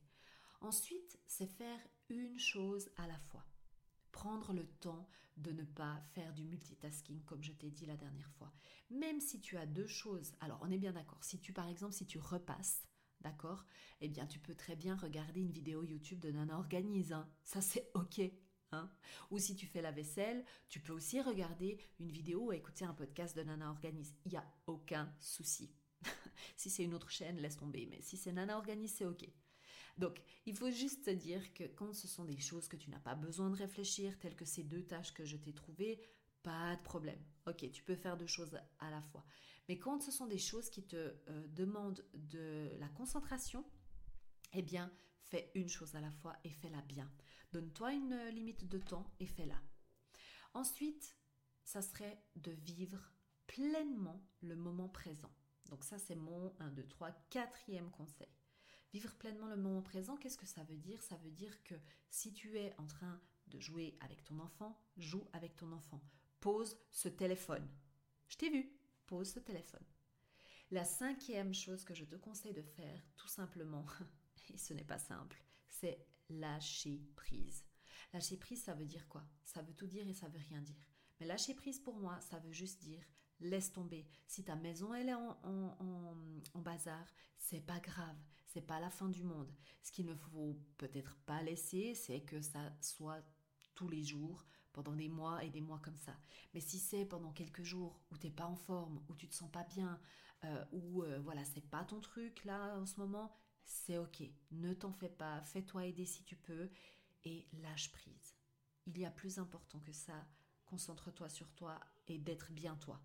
Ensuite, 0.62 1.20
c'est 1.26 1.48
faire 1.48 1.80
une 2.10 2.38
chose 2.38 2.90
à 2.98 3.08
la 3.08 3.18
fois. 3.18 3.46
Prendre 4.12 4.54
le 4.54 4.66
temps 4.66 5.08
de 5.38 5.52
ne 5.52 5.64
pas 5.64 6.02
faire 6.14 6.34
du 6.34 6.44
multitasking 6.44 7.24
comme 7.24 7.44
je 7.44 7.54
t'ai 7.54 7.72
dit 7.72 7.86
la 7.86 7.96
dernière 7.98 8.32
fois. 8.32 8.54
Même 8.90 9.22
si 9.22 9.40
tu 9.40 9.58
as 9.58 9.66
deux 9.66 9.88
choses, 9.88 10.34
alors 10.42 10.60
on 10.62 10.72
est 10.72 10.78
bien 10.78 10.92
d'accord, 10.92 11.24
si 11.24 11.40
tu 11.40 11.54
par 11.54 11.68
exemple, 11.68 11.94
si 11.94 12.06
tu 12.06 12.20
repasses, 12.20 12.84
d'accord, 13.22 13.66
eh 14.02 14.10
bien 14.10 14.26
tu 14.26 14.40
peux 14.40 14.56
très 14.56 14.76
bien 14.76 14.96
regarder 14.96 15.42
une 15.42 15.52
vidéo 15.52 15.84
YouTube 15.84 16.20
de 16.20 16.32
Nana 16.32 16.58
Organise. 16.58 17.14
Hein. 17.14 17.30
Ça 17.44 17.62
c'est 17.62 17.90
ok, 17.94 18.22
Hein. 18.72 18.88
ou 19.32 19.40
si 19.40 19.56
tu 19.56 19.66
fais 19.66 19.82
la 19.82 19.92
vaisselle, 19.92 20.46
tu 20.68 20.80
peux 20.80 20.94
aussi 20.94 21.20
regarder 21.22 21.80
une 22.00 22.12
vidéo 22.12 22.48
ou 22.48 22.52
écouter 22.52 22.86
un 22.86 22.94
podcast 22.94 23.36
de 23.36 23.42
Nana 23.42 23.72
Organise. 23.72 24.14
Il 24.26 24.32
n'y 24.32 24.38
a 24.38 24.46
aucun 24.68 25.12
souci. 25.20 25.74
si 26.56 26.70
c'est 26.70 26.84
une 26.84 26.94
autre 26.94 27.10
chaîne, 27.10 27.38
laisse 27.38 27.58
tomber. 27.58 27.88
Mais 27.90 28.00
si 28.02 28.16
c'est 28.16 28.32
Nana 28.32 28.58
Organise, 28.58 28.94
c'est 28.94 29.06
OK. 29.06 29.28
Donc, 29.98 30.22
il 30.46 30.56
faut 30.56 30.72
juste 30.72 31.06
te 31.06 31.10
dire 31.10 31.54
que 31.54 31.64
quand 31.64 31.94
ce 31.94 32.08
sont 32.08 32.26
des 32.26 32.40
choses 32.40 32.68
que 32.68 32.78
tu 32.78 32.90
n'as 32.90 33.00
pas 33.00 33.16
besoin 33.16 33.50
de 33.50 33.56
réfléchir, 33.56 34.18
telles 34.20 34.36
que 34.36 34.46
ces 34.46 34.64
deux 34.64 34.84
tâches 34.84 35.14
que 35.14 35.26
je 35.26 35.38
t'ai 35.38 35.54
trouvées, 35.54 36.02
pas 36.44 36.76
de 36.76 36.82
problème. 36.82 37.22
Ok, 37.48 37.70
tu 37.72 37.84
peux 37.84 37.96
faire 37.96 38.18
deux 38.18 38.28
choses 38.28 38.58
à 38.80 38.90
la 38.90 39.02
fois. 39.02 39.26
Mais 39.68 39.78
quand 39.78 40.02
ce 40.02 40.12
sont 40.12 40.26
des 40.26 40.38
choses 40.38 40.70
qui 40.70 40.84
te 40.84 40.96
euh, 40.96 41.48
demandent 41.50 42.04
de 42.14 42.72
la 42.80 42.88
concentration, 42.90 43.64
eh 44.54 44.62
bien, 44.62 44.92
fais 45.22 45.52
une 45.54 45.70
chose 45.70 45.96
à 45.96 46.02
la 46.02 46.12
fois 46.12 46.36
et 46.44 46.50
fais-la 46.50 46.82
bien. 46.82 47.12
Donne-toi 47.52 47.94
une 47.94 48.30
limite 48.30 48.68
de 48.68 48.78
temps 48.78 49.14
et 49.20 49.28
fais-la. 49.28 49.62
Ensuite, 50.54 51.16
ça 51.64 51.82
serait 51.82 52.24
de 52.36 52.52
vivre 52.52 53.12
pleinement 53.46 54.26
le 54.42 54.56
moment 54.56 54.90
présent. 54.90 55.32
Donc 55.70 55.84
ça, 55.84 56.00
c'est 56.00 56.16
mon 56.16 56.56
1, 56.60 56.70
2, 56.72 56.88
3, 56.88 57.12
quatrième 57.30 57.92
conseil. 57.92 58.28
Vivre 58.92 59.14
pleinement 59.16 59.48
le 59.48 59.58
moment 59.58 59.82
présent, 59.82 60.18
qu'est-ce 60.18 60.38
que 60.38 60.48
ça 60.48 60.64
veut 60.64 60.78
dire? 60.78 61.02
Ça 61.02 61.16
veut 61.18 61.32
dire 61.32 61.64
que 61.64 61.76
si 62.10 62.34
tu 62.34 62.58
es 62.58 62.74
en 62.78 62.88
train 62.88 63.22
de 63.48 63.60
jouer 63.60 63.98
avec 64.02 64.24
ton 64.24 64.40
enfant, 64.40 64.80
joue 64.98 65.28
avec 65.34 65.56
ton 65.56 65.72
enfant. 65.72 66.02
Pose 66.40 66.78
ce 66.92 67.08
téléphone. 67.08 67.68
Je 68.28 68.38
t'ai 68.38 68.50
vu, 68.50 68.72
pose 69.06 69.30
ce 69.30 69.40
téléphone. 69.40 69.86
La 70.72 70.86
cinquième 70.86 71.54
chose 71.54 71.84
que 71.84 71.94
je 71.94 72.06
te 72.06 72.16
conseille 72.16 72.54
de 72.54 72.62
faire, 72.62 73.04
tout 73.18 73.28
simplement, 73.28 73.86
et 74.54 74.58
ce 74.58 74.74
n'est 74.74 74.84
pas 74.84 75.00
simple, 75.00 75.44
c'est 75.68 76.06
lâcher 76.30 77.02
prise. 77.16 77.66
Lâcher 78.14 78.38
prise, 78.38 78.64
ça 78.64 78.74
veut 78.74 78.86
dire 78.86 79.08
quoi? 79.08 79.24
Ça 79.44 79.62
veut 79.62 79.74
tout 79.74 79.88
dire 79.88 80.08
et 80.08 80.14
ça 80.14 80.30
veut 80.30 80.40
rien 80.50 80.62
dire. 80.62 80.82
Mais 81.20 81.26
lâcher 81.26 81.54
prise 81.54 81.80
pour 81.80 81.98
moi, 81.98 82.20
ça 82.22 82.40
veut 82.40 82.52
juste 82.54 82.82
dire 82.82 83.04
laisse 83.40 83.72
tomber. 83.72 84.08
Si 84.28 84.44
ta 84.44 84.56
maison 84.56 84.94
elle 84.94 85.10
est 85.10 85.14
en, 85.14 85.38
en, 86.54 86.60
bazar, 86.60 87.06
c'est 87.38 87.66
pas 87.66 87.80
grave, 87.80 88.18
c'est 88.50 88.66
pas 88.66 88.80
la 88.80 88.90
fin 88.90 89.10
du 89.10 89.24
monde. 89.24 89.52
Ce 89.82 89.92
qu'il 89.92 90.06
ne 90.06 90.16
faut 90.16 90.60
peut-être 90.78 91.16
pas 91.26 91.42
laisser, 91.44 91.94
c'est 91.94 92.22
que 92.22 92.42
ça 92.42 92.72
soit 92.82 93.22
tous 93.76 93.88
les 93.88 94.04
jours, 94.04 94.46
pendant 94.74 94.94
des 94.94 95.10
mois 95.10 95.44
et 95.44 95.50
des 95.50 95.62
mois 95.62 95.80
comme 95.80 95.96
ça. 95.98 96.16
Mais 96.54 96.60
si 96.60 96.80
c'est 96.80 97.06
pendant 97.06 97.32
quelques 97.32 97.64
jours 97.64 98.00
où 98.12 98.18
t'es 98.18 98.30
pas 98.30 98.46
en 98.46 98.56
forme, 98.56 99.02
où 99.10 99.16
tu 99.16 99.28
te 99.28 99.36
sens 99.36 99.52
pas 99.52 99.64
bien, 99.64 100.00
euh, 100.44 100.66
où 100.72 101.04
euh, 101.04 101.20
voilà, 101.20 101.44
c'est 101.46 101.66
pas 101.66 101.84
ton 101.84 102.00
truc 102.00 102.44
là 102.46 102.78
en 102.78 102.86
ce 102.86 103.00
moment, 103.00 103.36
c'est 103.66 103.98
ok. 103.98 104.24
Ne 104.52 104.74
t'en 104.74 104.92
fais 104.92 105.10
pas, 105.10 105.42
fais-toi 105.42 105.86
aider 105.86 106.06
si 106.06 106.24
tu 106.24 106.36
peux 106.36 106.70
et 107.24 107.48
lâche 107.62 107.92
prise. 107.92 108.36
Il 108.88 108.98
y 108.98 109.06
a 109.06 109.12
plus 109.12 109.38
important 109.38 109.80
que 109.80 109.94
ça. 109.94 110.26
Concentre-toi 110.66 111.30
sur 111.30 111.52
toi 111.54 111.80
et 112.08 112.18
d'être 112.18 112.52
bien 112.52 112.76
toi. 112.76 113.02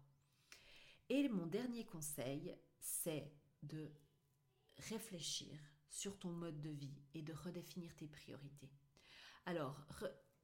Et 1.08 1.28
mon 1.28 1.46
dernier 1.46 1.84
conseil, 1.84 2.54
c'est 2.78 3.32
de 3.62 3.90
réfléchir 4.78 5.58
sur 5.88 6.18
ton 6.18 6.30
mode 6.30 6.60
de 6.60 6.70
vie 6.70 7.02
et 7.14 7.22
de 7.22 7.32
redéfinir 7.32 7.94
tes 7.94 8.08
priorités. 8.08 8.70
Alors, 9.46 9.86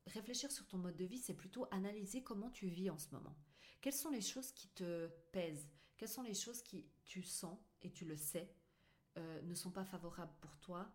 réfléchir 0.07 0.51
sur 0.53 0.67
ton 0.69 0.79
mode 0.79 0.97
de 0.97 1.05
vie, 1.05 1.19
c'est 1.19 1.35
plutôt 1.35 1.67
analyser 1.71 2.23
comment 2.23 2.51
tu 2.51 2.69
vis 2.69 2.91
en 2.91 2.99
ce 2.99 3.11
moment. 3.15 3.37
Quelles 3.81 3.95
sont 3.95 4.11
les 4.11 4.21
choses 4.21 4.53
qui 4.53 4.69
te 4.69 5.09
pèsent? 5.33 5.69
Quelles 5.97 6.09
sont 6.09 6.23
les 6.23 6.35
choses 6.35 6.63
qui 6.63 6.87
tu 7.05 7.23
sens 7.23 7.59
et 7.83 7.91
tu 7.91 8.05
le 8.05 8.17
sais 8.17 8.55
euh, 9.19 9.43
ne 9.43 9.55
sont 9.55 9.71
pas 9.71 9.85
favorables 9.85 10.35
pour 10.41 10.57
toi 10.59 10.95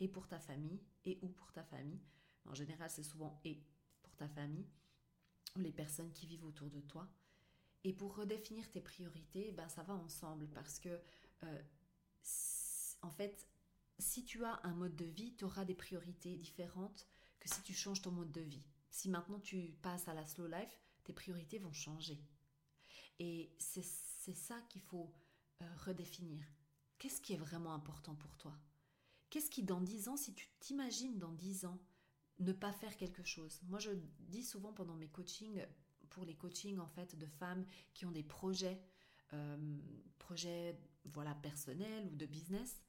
et 0.00 0.08
pour 0.08 0.28
ta 0.28 0.38
famille 0.38 0.80
et 1.04 1.18
ou 1.22 1.28
pour 1.28 1.52
ta 1.52 1.64
famille? 1.64 2.02
En 2.44 2.54
général, 2.54 2.90
c'est 2.90 3.02
souvent 3.02 3.40
et 3.44 3.62
pour 4.02 4.14
ta 4.16 4.28
famille 4.28 4.68
ou 5.56 5.60
les 5.60 5.72
personnes 5.72 6.12
qui 6.12 6.26
vivent 6.26 6.44
autour 6.44 6.70
de 6.70 6.80
toi. 6.80 7.08
Et 7.84 7.92
pour 7.92 8.16
redéfinir 8.16 8.68
tes 8.70 8.80
priorités, 8.80 9.52
ben 9.52 9.68
ça 9.68 9.82
va 9.82 9.94
ensemble 9.94 10.48
parce 10.48 10.78
que 10.78 11.00
euh, 11.44 11.62
en 13.02 13.10
fait, 13.10 13.46
si 13.98 14.24
tu 14.24 14.44
as 14.44 14.60
un 14.64 14.74
mode 14.74 14.96
de 14.96 15.04
vie, 15.04 15.34
tu 15.36 15.44
auras 15.44 15.64
des 15.64 15.74
priorités 15.74 16.36
différentes 16.36 17.06
que 17.40 17.48
si 17.48 17.62
tu 17.62 17.74
changes 17.74 18.02
ton 18.02 18.12
mode 18.12 18.32
de 18.32 18.40
vie. 18.40 18.66
Si 18.90 19.08
maintenant 19.08 19.40
tu 19.40 19.76
passes 19.82 20.08
à 20.08 20.14
la 20.14 20.26
slow 20.26 20.46
life, 20.46 20.80
tes 21.04 21.12
priorités 21.12 21.58
vont 21.58 21.72
changer. 21.72 22.20
Et 23.18 23.52
c'est 23.58 23.82
ça 24.34 24.60
qu'il 24.68 24.82
faut 24.82 25.12
euh, 25.62 25.74
redéfinir. 25.84 26.44
Qu'est-ce 26.98 27.20
qui 27.20 27.32
est 27.32 27.38
vraiment 27.38 27.74
important 27.74 28.14
pour 28.14 28.36
toi? 28.36 28.56
Qu'est-ce 29.30 29.50
qui, 29.50 29.62
dans 29.62 29.80
dix 29.80 30.08
ans, 30.08 30.16
si 30.16 30.34
tu 30.34 30.48
t'imagines 30.60 31.18
dans 31.18 31.32
dix 31.32 31.64
ans, 31.64 31.78
ne 32.38 32.52
pas 32.52 32.72
faire 32.72 32.96
quelque 32.96 33.24
chose? 33.24 33.60
Moi, 33.64 33.78
je 33.78 33.90
dis 34.20 34.42
souvent 34.42 34.72
pendant 34.72 34.94
mes 34.94 35.08
coachings, 35.08 35.64
pour 36.10 36.24
les 36.24 36.34
coachings 36.34 36.78
en 36.78 36.88
fait 36.88 37.16
de 37.16 37.26
femmes 37.26 37.66
qui 37.94 38.06
ont 38.06 38.10
des 38.10 38.22
projets, 38.22 38.80
euh, 39.32 39.78
projets 40.18 40.78
voilà 41.04 41.34
personnels 41.34 42.06
ou 42.06 42.16
de 42.16 42.26
business, 42.26 42.80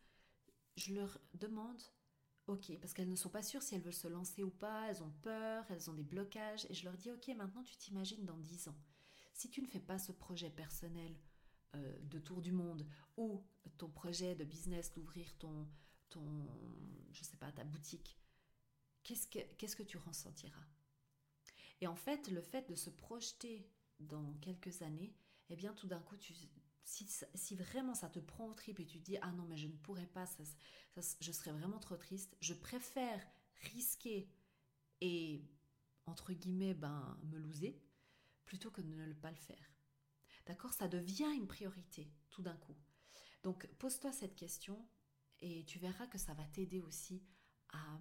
je 0.80 0.94
leur 0.94 1.20
demande, 1.34 1.82
ok, 2.48 2.78
parce 2.80 2.94
qu'elles 2.94 3.10
ne 3.10 3.16
sont 3.16 3.30
pas 3.30 3.44
sûres 3.44 3.62
si 3.62 3.76
elles 3.76 3.82
veulent 3.82 3.94
se 3.94 4.08
lancer 4.08 4.44
ou 4.44 4.50
pas, 4.50 4.90
elles 4.90 5.04
ont 5.04 5.14
peur, 5.22 5.66
elles 5.70 5.90
ont 5.90 5.94
des 5.94 6.04
blocages, 6.04 6.66
et 6.70 6.74
je 6.74 6.86
leur 6.86 6.98
dis, 6.98 7.12
ok, 7.12 7.28
maintenant 7.36 7.64
tu 7.64 7.76
t'imagines 7.78 8.26
dans 8.26 8.38
10 8.38 8.70
ans. 8.70 8.78
Si 9.34 9.50
tu 9.50 9.62
ne 9.62 9.68
fais 9.68 9.80
pas 9.80 10.00
ce 10.00 10.12
projet 10.12 10.50
personnel 10.50 11.16
euh, 11.76 12.00
de 12.04 12.20
tour 12.20 12.42
du 12.42 12.52
monde 12.52 12.88
ou 13.18 13.44
ton 13.78 13.90
projet 13.90 14.36
de 14.36 14.44
business 14.44 14.92
d'ouvrir 14.94 15.38
ton, 15.38 15.68
ton, 16.10 16.48
je 17.12 17.24
sais 17.24 17.38
pas, 17.38 17.52
ta 17.52 17.64
boutique, 17.64 18.18
qu'est-ce 19.04 19.28
que, 19.28 19.40
qu'est-ce 19.58 19.76
que 19.76 19.84
tu 19.84 19.98
ressentiras? 19.98 20.66
Et 21.82 21.88
en 21.88 21.96
fait, 21.96 22.30
le 22.30 22.42
fait 22.42 22.70
de 22.70 22.76
se 22.76 22.90
projeter 22.90 23.70
dans 24.00 24.34
quelques 24.42 24.82
années, 24.82 25.14
eh 25.50 25.56
bien, 25.56 25.74
tout 25.74 25.88
d'un 25.88 26.00
coup, 26.00 26.18
tu, 26.18 26.34
si, 26.90 27.56
vraiment 27.56 27.94
ça 27.94 28.10
te 28.10 28.20
prend 28.20 28.48
au 28.48 28.54
trip 28.54 28.80
et 28.80 28.86
tu 28.86 29.00
te 29.00 29.06
dis 29.06 29.18
ah 29.22 29.32
non 29.32 29.44
mais 29.44 29.58
je 29.58 29.68
ne 29.68 29.78
pourrais 29.78 30.08
pas, 30.08 30.26
ça, 30.26 30.44
je 31.20 31.32
serais 31.32 31.52
vraiment 31.52 31.80
trop 31.80 31.98
triste, 31.98 32.36
je 32.42 32.54
préfère 32.54 33.26
risquer 33.74 34.30
et 35.02 35.44
entre 36.06 36.34
guillemets 36.34 36.74
ben 36.74 37.18
me 37.24 37.38
loser 37.38 37.82
plutôt 38.46 38.72
que 38.72 38.82
de 38.82 38.88
ne 38.88 39.14
pas 39.14 39.30
le 39.30 39.38
faire. 39.38 39.74
D'accord? 40.46 40.74
Ça 40.74 40.88
devient 40.88 41.32
une 41.36 41.48
priorité 41.48 42.12
tout 42.32 42.42
d'un 42.42 42.56
coup. 42.58 42.76
Donc 43.44 43.68
pose-toi 43.78 44.12
cette 44.12 44.36
question 44.36 44.84
et 45.42 45.64
tu 45.66 45.78
verras 45.80 46.08
que 46.08 46.18
ça 46.18 46.34
va 46.34 46.46
t'aider 46.46 46.82
aussi 46.82 47.24
à, 47.70 48.00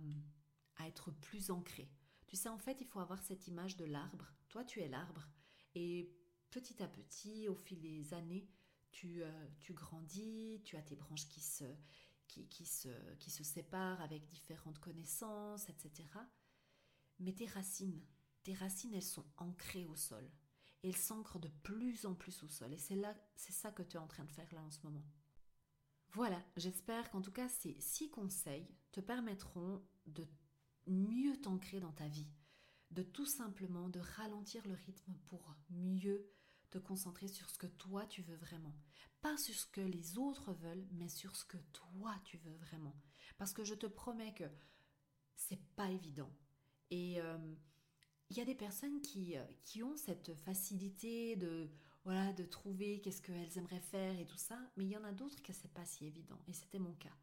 à 0.76 0.88
être 0.88 1.10
plus 1.10 1.50
ancré. 1.50 1.90
Tu 2.26 2.36
sais, 2.36 2.48
en 2.48 2.58
fait, 2.58 2.80
il 2.80 2.86
faut 2.86 3.00
avoir 3.00 3.22
cette 3.22 3.46
image 3.48 3.76
de 3.76 3.84
l'arbre. 3.84 4.32
Toi, 4.48 4.64
tu 4.64 4.80
es 4.80 4.88
l'arbre. 4.88 5.28
Et 5.74 6.14
petit 6.50 6.82
à 6.82 6.88
petit, 6.88 7.48
au 7.48 7.54
fil 7.54 7.80
des 7.80 8.12
années, 8.12 8.48
euh, 9.04 9.48
tu, 9.60 9.72
grandis, 9.72 10.60
tu 10.64 10.76
as 10.76 10.82
tes 10.82 10.96
branches 10.96 11.28
qui 11.28 11.40
se, 11.40 11.64
qui, 12.26 12.64
se, 12.64 12.88
qui 13.16 13.30
se 13.30 13.44
séparent 13.44 14.00
avec 14.00 14.26
différentes 14.28 14.78
connaissances, 14.78 15.68
etc. 15.68 16.08
Mais 17.18 17.32
tes 17.32 17.46
racines, 17.46 18.04
tes 18.42 18.54
racines, 18.54 18.94
elles 18.94 19.02
sont 19.02 19.26
ancrées 19.36 19.86
au 19.86 19.96
sol. 19.96 20.30
elles 20.82 20.96
s'ancrent 20.96 21.40
de 21.40 21.48
plus 21.48 22.06
en 22.06 22.14
plus 22.14 22.42
au 22.42 22.48
sol. 22.48 22.72
Et 22.72 22.78
c'est 22.78 22.96
là, 22.96 23.14
c'est 23.34 23.52
ça 23.52 23.72
que 23.72 23.82
tu 23.82 23.96
es 23.96 24.00
en 24.00 24.06
train 24.06 24.24
de 24.24 24.32
faire 24.32 24.52
là 24.54 24.62
en 24.62 24.70
ce 24.70 24.80
moment. 24.84 25.04
Voilà, 26.12 26.42
j'espère 26.56 27.10
qu'en 27.10 27.20
tout 27.20 27.32
cas 27.32 27.48
ces 27.48 27.76
six 27.80 28.10
conseils 28.10 28.68
te 28.92 29.00
permettront 29.00 29.82
de 30.06 30.26
mieux 30.86 31.38
t'ancrer 31.40 31.80
dans 31.80 31.92
ta 31.92 32.08
vie, 32.08 32.30
de 32.90 33.02
tout 33.02 33.26
simplement 33.26 33.88
de 33.88 34.00
ralentir 34.00 34.66
le 34.66 34.74
rythme 34.74 35.14
pour 35.26 35.54
mieux 35.70 36.32
te 36.70 36.78
concentrer 36.78 37.28
sur 37.28 37.48
ce 37.50 37.58
que 37.58 37.66
toi 37.66 38.06
tu 38.06 38.22
veux 38.22 38.36
vraiment. 38.36 38.74
Pas 39.20 39.36
sur 39.36 39.54
ce 39.54 39.66
que 39.66 39.80
les 39.80 40.18
autres 40.18 40.52
veulent, 40.52 40.86
mais 40.92 41.08
sur 41.08 41.36
ce 41.36 41.44
que 41.44 41.58
toi 41.72 42.14
tu 42.24 42.38
veux 42.38 42.56
vraiment. 42.56 42.94
Parce 43.36 43.52
que 43.52 43.64
je 43.64 43.74
te 43.74 43.86
promets 43.86 44.34
que 44.34 44.44
c'est 45.34 45.62
pas 45.76 45.90
évident. 45.90 46.30
Et 46.90 47.12
il 47.14 47.20
euh, 47.20 47.54
y 48.30 48.40
a 48.40 48.44
des 48.44 48.54
personnes 48.54 49.00
qui, 49.00 49.36
euh, 49.36 49.44
qui 49.64 49.82
ont 49.82 49.96
cette 49.96 50.34
facilité 50.34 51.36
de 51.36 51.70
voilà 52.04 52.32
de 52.32 52.44
trouver 52.44 53.00
qu'est-ce 53.00 53.20
qu'elles 53.20 53.58
aimeraient 53.58 53.80
faire 53.80 54.18
et 54.18 54.26
tout 54.26 54.38
ça, 54.38 54.58
mais 54.76 54.84
il 54.84 54.90
y 54.90 54.96
en 54.96 55.04
a 55.04 55.12
d'autres 55.12 55.42
que 55.42 55.52
c'est 55.52 55.72
pas 55.72 55.84
si 55.84 56.06
évident. 56.06 56.38
Et 56.46 56.52
c'était 56.52 56.78
mon 56.78 56.94
cas. 56.94 57.16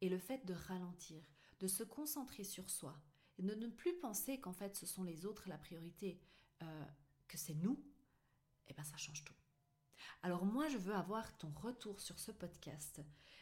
Et 0.00 0.08
le 0.08 0.18
fait 0.18 0.44
de 0.46 0.54
ralentir, 0.54 1.22
de 1.58 1.66
se 1.66 1.82
concentrer 1.82 2.44
sur 2.44 2.68
soi, 2.68 3.00
de 3.38 3.54
ne 3.54 3.68
plus 3.68 3.94
penser 3.98 4.38
qu'en 4.40 4.52
fait 4.52 4.76
ce 4.76 4.86
sont 4.86 5.04
les 5.04 5.24
autres 5.24 5.48
la 5.48 5.58
priorité, 5.58 6.20
euh, 6.62 6.84
que 7.28 7.38
c'est 7.38 7.54
nous 7.54 7.82
eh 8.70 8.74
ben 8.74 8.84
ça 8.84 8.96
change 8.96 9.24
tout. 9.24 9.34
Alors 10.22 10.44
moi, 10.44 10.68
je 10.68 10.78
veux 10.78 10.94
avoir 10.94 11.36
ton 11.38 11.50
retour 11.50 12.00
sur 12.00 12.18
ce 12.18 12.30
podcast. 12.30 13.00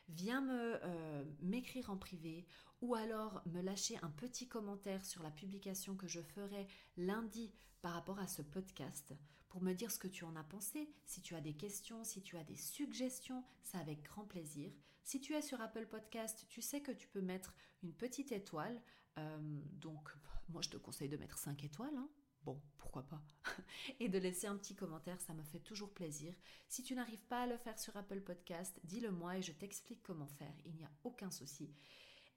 Viens 0.09 0.41
me 0.41 0.79
euh, 0.83 1.25
m'écrire 1.41 1.91
en 1.91 1.97
privé 1.97 2.47
ou 2.81 2.95
alors 2.95 3.43
me 3.47 3.61
lâcher 3.61 3.99
un 4.03 4.11
petit 4.11 4.49
commentaire 4.49 5.05
sur 5.05 5.23
la 5.23 5.31
publication 5.31 5.97
que 5.97 6.09
je 6.09 6.21
ferai 6.21 6.67
lundi 6.97 7.53
par 7.83 7.93
rapport 7.93 8.19
à 8.19 8.27
ce 8.27 8.43
podcast 8.43 9.15
pour 9.49 9.63
me 9.63 9.73
dire 9.73 9.91
ce 9.91 9.99
que 9.99 10.09
tu 10.09 10.25
en 10.25 10.37
as 10.37 10.45
pensé. 10.45 10.91
Si 11.05 11.21
tu 11.21 11.35
as 11.35 11.41
des 11.41 11.55
questions, 11.55 12.05
si 12.05 12.23
tu 12.23 12.37
as 12.37 12.45
des 12.45 12.57
suggestions, 12.57 13.45
c'est 13.63 13.79
avec 13.79 14.03
grand 14.03 14.25
plaisir. 14.25 14.73
Si 15.03 15.21
tu 15.21 15.35
es 15.35 15.43
sur 15.43 15.61
Apple 15.61 15.87
Podcast, 15.87 16.47
tu 16.49 16.61
sais 16.61 16.83
que 16.83 16.93
tu 16.93 17.09
peux 17.09 17.23
mettre 17.23 17.55
une 17.83 17.95
petite 17.95 18.31
étoile. 18.31 18.81
Euh, 19.19 19.61
donc, 19.73 20.11
moi, 20.51 20.61
je 20.63 20.69
te 20.69 20.77
conseille 20.77 21.09
de 21.09 21.17
mettre 21.17 21.39
5 21.39 21.65
étoiles. 21.65 21.97
Hein 21.97 22.09
bon, 22.43 22.61
pourquoi 22.79 23.03
pas 23.03 23.23
Et 24.01 24.09
de 24.09 24.19
laisser 24.19 24.47
un 24.47 24.57
petit 24.57 24.75
commentaire, 24.75 25.21
ça 25.21 25.35
me 25.35 25.43
fait 25.43 25.61
toujours 25.61 25.93
plaisir. 25.93 26.35
Si 26.69 26.83
tu 26.83 26.95
n'arrives 26.95 27.25
pas 27.25 27.43
à 27.43 27.47
le 27.47 27.57
faire 27.57 27.79
sur 27.79 27.97
Apple 27.97 28.21
Podcast, 28.21 28.81
dis-le 28.85 29.11
moi 29.11 29.39
et 29.39 29.43
je 29.43 29.53
t'explique 29.53 30.03
comment 30.03 30.29
faire. 30.29 30.55
Il 30.65 30.75
n'y 30.75 30.85
a 30.85 30.91
aucun 31.05 31.31
souci. 31.31 31.75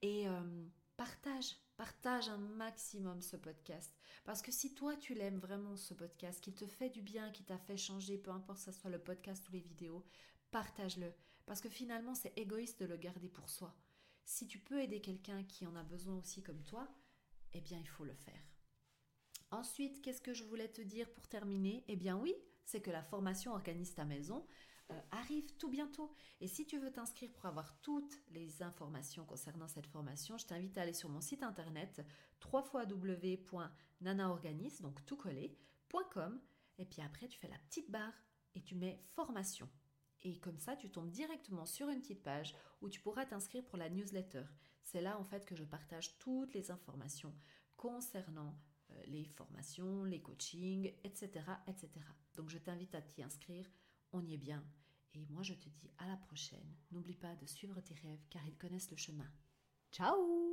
Et 0.02 0.28
euh, 0.28 0.66
partage, 0.98 1.58
partage 1.78 2.30
un 2.30 2.38
maximum 2.38 3.22
ce 3.22 3.36
podcast. 3.36 3.96
Parce 4.24 4.42
que 4.42 4.52
si 4.52 4.74
toi 4.74 4.96
tu 4.96 5.14
l'aimes 5.14 5.40
vraiment 5.40 5.76
ce 5.76 5.94
podcast, 5.94 6.42
qu'il 6.42 6.56
te 6.56 6.68
fait 6.68 6.90
du 6.90 7.02
bien, 7.02 7.32
qu'il 7.32 7.46
t'a 7.46 7.58
fait 7.58 7.78
changer, 7.78 8.18
peu 8.18 8.32
importe 8.32 8.60
que 8.60 8.66
ce 8.66 8.72
soit 8.72 8.90
le 8.90 9.00
podcast 9.00 9.48
ou 9.50 9.54
les 9.54 9.62
vidéos, 9.62 10.06
partage-le. 10.52 11.14
Parce 11.46 11.62
que 11.62 11.70
finalement 11.70 12.16
c'est 12.16 12.38
égoïste 12.38 12.80
de 12.80 12.86
le 12.86 12.98
garder 12.98 13.30
pour 13.30 13.50
soi. 13.50 13.76
Si 14.26 14.48
tu 14.48 14.60
peux 14.60 14.82
aider 14.82 15.02
quelqu'un 15.02 15.44
qui 15.44 15.66
en 15.66 15.76
a 15.76 15.84
besoin 15.84 16.18
aussi 16.18 16.44
comme 16.44 16.64
toi, 16.64 16.88
eh 17.54 17.62
bien 17.62 17.80
il 17.80 17.88
faut 17.88 18.06
le 18.06 18.14
faire. 18.14 18.51
Ensuite, 19.52 20.02
qu'est-ce 20.02 20.22
que 20.22 20.34
je 20.34 20.46
voulais 20.46 20.70
te 20.70 20.82
dire 20.82 21.12
pour 21.12 21.28
terminer? 21.28 21.84
Eh 21.90 21.98
bien 21.98 22.18
oui, 22.18 22.34
c'est 22.64 22.82
que 22.82 22.90
la 22.90 23.04
formation 23.04 23.52
Organise 23.52 23.94
ta 23.94 24.06
maison 24.06 24.48
euh, 24.92 25.00
arrive 25.12 25.54
tout 25.58 25.70
bientôt. 25.70 26.14
Et 26.40 26.48
si 26.48 26.66
tu 26.66 26.80
veux 26.80 26.92
t'inscrire 26.92 27.34
pour 27.34 27.46
avoir 27.46 27.78
toutes 27.82 28.18
les 28.30 28.64
informations 28.64 29.26
concernant 29.26 29.68
cette 29.68 29.88
formation, 29.88 30.38
je 30.38 30.46
t'invite 30.46 30.78
à 30.78 30.84
aller 30.84 30.94
sur 30.94 31.10
mon 31.10 31.20
site 31.20 31.44
internet 31.44 32.02
www.nanaorganis, 32.52 34.80
donc 34.82 35.06
tout 35.06 35.18
collé.com. 35.18 36.40
Et 36.78 36.86
puis 36.86 37.02
après, 37.02 37.28
tu 37.28 37.38
fais 37.38 37.50
la 37.50 37.60
petite 37.60 37.92
barre 37.92 38.16
et 38.56 38.62
tu 38.62 38.76
mets 38.76 39.04
formation. 39.16 39.68
Et 40.24 40.40
comme 40.40 40.60
ça, 40.60 40.78
tu 40.78 40.90
tombes 40.90 41.12
directement 41.12 41.66
sur 41.66 41.90
une 41.90 42.00
petite 42.00 42.24
page 42.24 42.56
où 42.82 42.88
tu 42.90 43.02
pourras 43.02 43.26
t'inscrire 43.26 43.66
pour 43.66 43.78
la 43.78 43.90
newsletter. 43.90 44.46
C'est 44.82 45.02
là 45.02 45.20
en 45.20 45.26
fait 45.26 45.46
que 45.46 45.56
je 45.56 45.64
partage 45.64 46.18
toutes 46.20 46.54
les 46.54 46.72
informations 46.72 47.34
concernant 47.76 48.56
les 49.08 49.25
formations, 49.25 50.04
les 50.04 50.21
coachings, 50.21 50.93
etc., 51.04 51.45
etc. 51.67 51.89
Donc 52.36 52.49
je 52.49 52.58
t'invite 52.58 52.95
à 52.95 53.01
t'y 53.01 53.23
inscrire, 53.23 53.69
on 54.12 54.25
y 54.25 54.34
est 54.34 54.38
bien. 54.38 54.63
Et 55.13 55.25
moi 55.30 55.43
je 55.43 55.54
te 55.54 55.69
dis 55.69 55.91
à 55.97 56.08
la 56.08 56.17
prochaine. 56.17 56.75
N'oublie 56.91 57.15
pas 57.15 57.36
de 57.36 57.45
suivre 57.45 57.82
tes 57.82 57.95
rêves 57.95 58.25
car 58.30 58.45
ils 58.47 58.58
connaissent 58.58 58.91
le 58.91 58.97
chemin. 58.97 59.30
Ciao 59.91 60.51